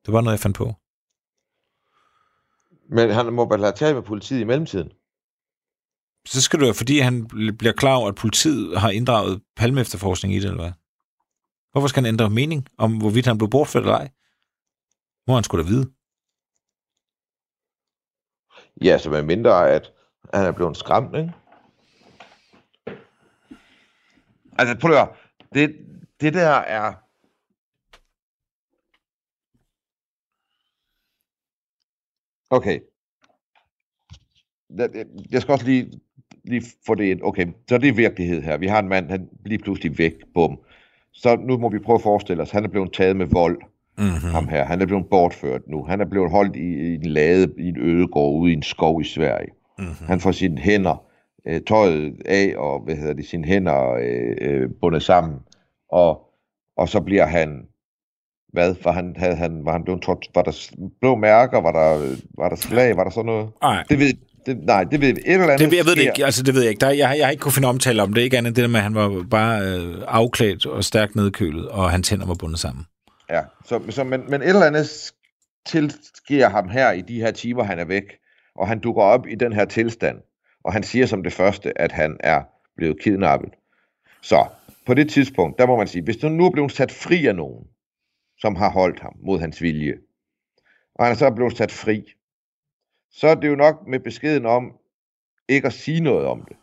[0.07, 0.75] Det var noget, jeg fandt på.
[2.93, 4.93] Men han må vel have talt med politiet i mellemtiden.
[6.27, 9.81] Så skal det være, fordi han bl- bliver klar over, at politiet har inddraget palme
[9.81, 10.73] efterforskning i det, eller hvad?
[11.73, 14.11] Hvorfor skal han ændre mening om, hvorvidt han blev bortført eller ej?
[15.27, 15.93] Må han skulle da vide.
[18.83, 19.93] Ja, så med mindre, at
[20.35, 21.33] han er blevet skræmt, ikke?
[24.59, 25.15] Altså, prøv at høre.
[25.55, 25.77] Det,
[26.21, 26.95] det der er...
[32.51, 32.79] Okay.
[34.79, 34.91] Jeg-
[35.31, 35.91] Jeg skal også lige,
[36.45, 37.21] lige få det ind.
[37.23, 38.57] Okay, så det er virkelighed her.
[38.57, 40.13] Vi har en mand, han lige pludselig væk.
[40.35, 40.59] Bum.
[41.13, 43.61] Så nu må vi prøve at forestille os, han er blevet taget med vold.
[43.99, 44.31] Mm-hmm.
[44.31, 44.65] Ham her.
[44.65, 45.85] Han er blevet bortført nu.
[45.85, 49.01] Han er blevet holdt i, i en lade i en ødegård ude i en skov
[49.01, 49.49] i Sverige.
[49.79, 50.07] Mm-hmm.
[50.07, 51.05] Han får sine hænder
[51.47, 55.39] øh, tøjet af, og hvad hedder det, sine hænder øh, øh, bundet sammen.
[55.89, 56.23] Og,
[56.77, 57.67] og så bliver han
[58.53, 58.75] hvad?
[58.85, 60.71] Var han, havde han, var han blevet tort, var der
[61.01, 63.49] blå mærker, var der, var der slag, var der sådan noget?
[63.63, 63.85] Nej.
[63.89, 64.13] Det ved,
[64.47, 66.63] det, nej, det ved et eller andet det, jeg ved det ikke, altså det ved
[66.63, 66.81] jeg ikke.
[66.81, 68.77] Der, jeg, jeg har ikke kunnet finde omtale om det, ikke andet det der med,
[68.77, 72.85] at han var bare øh, afklædt og stærkt nedkølet, og hans hænder var bundet sammen.
[73.31, 75.13] Ja, så, så, men, men et eller andet
[75.67, 78.05] tilsker ham her i de her timer, han er væk,
[78.57, 80.19] og han dukker op i den her tilstand,
[80.65, 82.43] og han siger som det første, at han er
[82.77, 83.51] blevet kidnappet.
[84.23, 84.45] Så
[84.87, 87.37] på det tidspunkt, der må man sige, hvis du nu er blevet sat fri af
[87.37, 87.65] nogen,
[88.41, 89.99] som har holdt ham mod hans vilje,
[90.95, 92.15] og han er så blevet sat fri,
[93.11, 94.77] så er det jo nok med beskeden om
[95.49, 96.57] ikke at sige noget om det.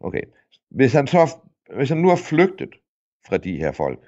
[0.00, 0.22] Okay.
[0.70, 1.36] Hvis han, så,
[1.76, 2.74] hvis han nu har flygtet
[3.26, 3.98] fra de her folk,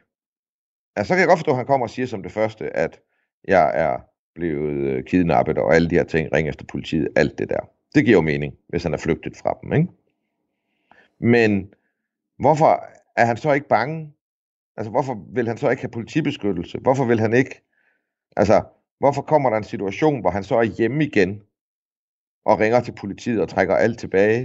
[0.96, 3.00] altså, så kan jeg godt forstå, at han kommer og siger som det første, at
[3.44, 3.98] jeg er
[4.34, 7.60] blevet øh, kidnappet, og alle de her ting, ring efter politiet, alt det der.
[7.94, 9.88] Det giver jo mening, hvis han er flygtet fra dem, ikke?
[11.18, 11.74] Men
[12.38, 12.84] hvorfor
[13.16, 14.12] er han så ikke bange?
[14.80, 16.78] Altså, hvorfor vil han så ikke have politibeskyttelse?
[16.78, 17.62] Hvorfor vil han ikke...
[18.36, 18.64] Altså,
[18.98, 21.42] hvorfor kommer der en situation, hvor han så er hjemme igen,
[22.44, 24.40] og ringer til politiet og trækker alt tilbage?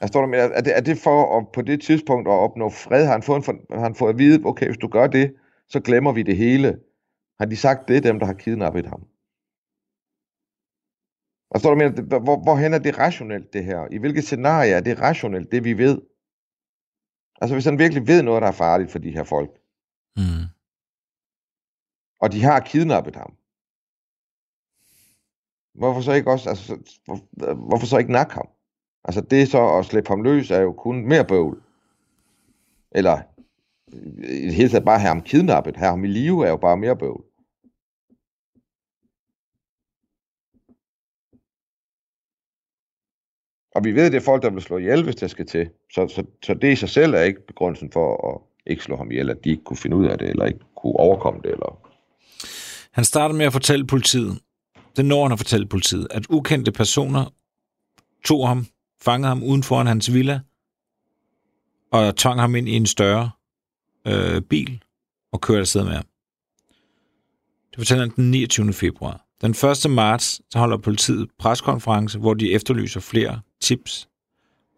[0.00, 2.70] Jeg står der med, er det, er det for at, på det tidspunkt at opnå
[2.70, 3.04] fred?
[3.04, 5.36] Har han, fået en, har han fået at vide, okay, hvis du gør det,
[5.68, 6.80] så glemmer vi det hele.
[7.38, 9.02] Har de sagt det, dem der har kidnappet ham?
[11.50, 13.88] Og står der med, hvor, hvorhen er det rationelt det her?
[13.90, 16.13] I hvilket scenarie er det rationelt, det vi ved?
[17.40, 19.50] Altså hvis han virkelig ved noget, der er farligt for de her folk,
[20.16, 20.44] Mm.
[22.20, 23.36] og de har kidnappet ham,
[25.74, 28.48] hvorfor så ikke også, altså, hvor, hvorfor så ikke nakke ham?
[29.04, 31.62] Altså det så at slippe ham løs er jo kun mere bøvl.
[32.90, 33.22] Eller
[34.42, 36.76] i det hele taget bare have ham kidnappet, have ham i live er jo bare
[36.76, 37.24] mere bøvl.
[43.74, 45.68] Og vi ved, at det er folk, der vil slå ihjel, hvis det skal til.
[45.92, 48.40] Så, så, så det i sig selv er ikke begrundelsen for at
[48.72, 50.96] ikke slå ham ihjel, at de ikke kunne finde ud af det, eller ikke kunne
[50.96, 51.50] overkomme det.
[51.50, 51.78] Eller...
[52.90, 54.38] Han starter med at fortælle politiet,
[54.96, 57.32] det når han at fortælle politiet, at ukendte personer
[58.24, 58.66] tog ham,
[59.02, 60.40] fangede ham uden foran hans villa,
[61.92, 63.30] og tvang ham ind i en større
[64.06, 64.82] øh, bil,
[65.32, 66.04] og kørte afsted med ham.
[67.70, 68.72] Det fortæller han den 29.
[68.72, 69.26] februar.
[69.40, 69.90] Den 1.
[69.90, 74.08] marts så holder politiet preskonference, hvor de efterlyser flere tips,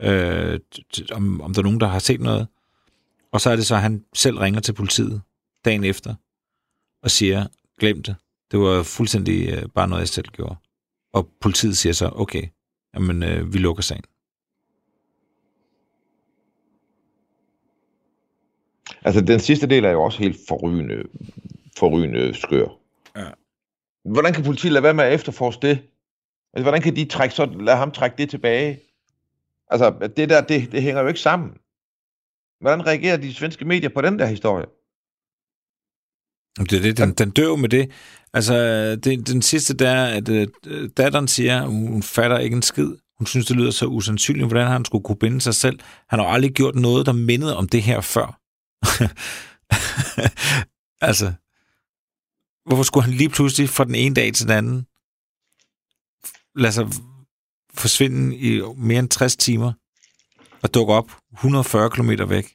[0.00, 0.60] øh,
[1.12, 2.48] om, om der er nogen, der har set noget.
[3.32, 5.22] Og så er det så, at han selv ringer til politiet
[5.64, 6.14] dagen efter
[7.02, 7.46] og siger,
[7.80, 8.16] glem det.
[8.50, 10.56] Det var fuldstændig øh, bare noget, jeg selv gjorde.
[11.12, 12.48] Og politiet siger så, okay,
[12.94, 14.04] jamen, øh, vi lukker sagen.
[19.04, 21.02] Altså, den sidste del er jo også helt forrygende,
[21.76, 22.68] forrygende skør.
[23.16, 23.30] Ja.
[24.04, 25.78] Hvordan kan politiet lade være med at efterforske det?
[26.56, 28.80] Altså, hvordan kan de trække så, lade ham trække det tilbage?
[29.70, 31.50] Altså, det der, det, det hænger jo ikke sammen.
[32.60, 34.66] Hvordan reagerer de svenske medier på den der historie?
[36.58, 37.90] Det er det, den, den dør med det.
[38.32, 38.54] Altså,
[38.96, 40.48] det, den sidste der, at øh,
[40.96, 42.90] datteren siger, hun fatter ikke en skid.
[43.18, 45.78] Hun synes, det lyder så usandsynligt, hvordan han skulle kunne binde sig selv.
[46.08, 48.40] Han har aldrig gjort noget, der mindede om det her før.
[51.08, 51.32] altså,
[52.66, 54.86] hvorfor skulle han lige pludselig fra den ene dag til den anden
[56.56, 56.86] lade sig
[57.74, 59.72] forsvinde i mere end 60 timer
[60.62, 62.46] og dukke op 140 km væk?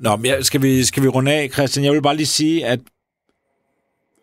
[0.00, 1.84] Nå, men skal, vi, skal vi runde af, Christian?
[1.84, 2.80] Jeg vil bare lige sige, at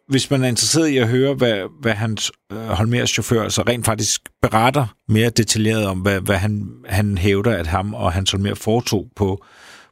[0.08, 3.86] hvis man er interesseret i at høre, hvad, hvad hans øh, Holmers chauffør så rent
[3.86, 8.56] faktisk beretter mere detaljeret om, hvad, hvad han, han hævder, at ham og hans Holmer
[8.56, 9.46] foretog på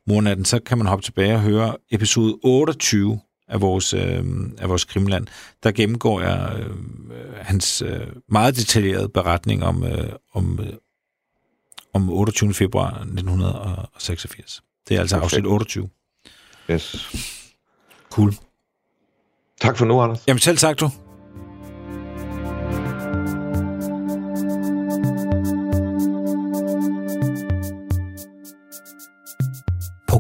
[0.08, 4.24] mornatten, så kan man hoppe tilbage og høre episode 28 af vores, øh,
[4.58, 5.28] af vores Krimland.
[5.64, 6.76] Der gennemgår jeg øh,
[7.42, 10.74] hans øh, meget detaljerede beretning om, øh, om, øh,
[11.94, 12.54] om 28.
[12.54, 14.62] februar 1986.
[14.90, 15.34] Det er altså Perfekt.
[15.34, 15.90] afsnit 28.
[16.72, 17.10] Yes.
[18.12, 18.34] Cool.
[19.62, 20.24] Tak for nu, Anders.
[20.28, 20.90] Jamen selv tak, du.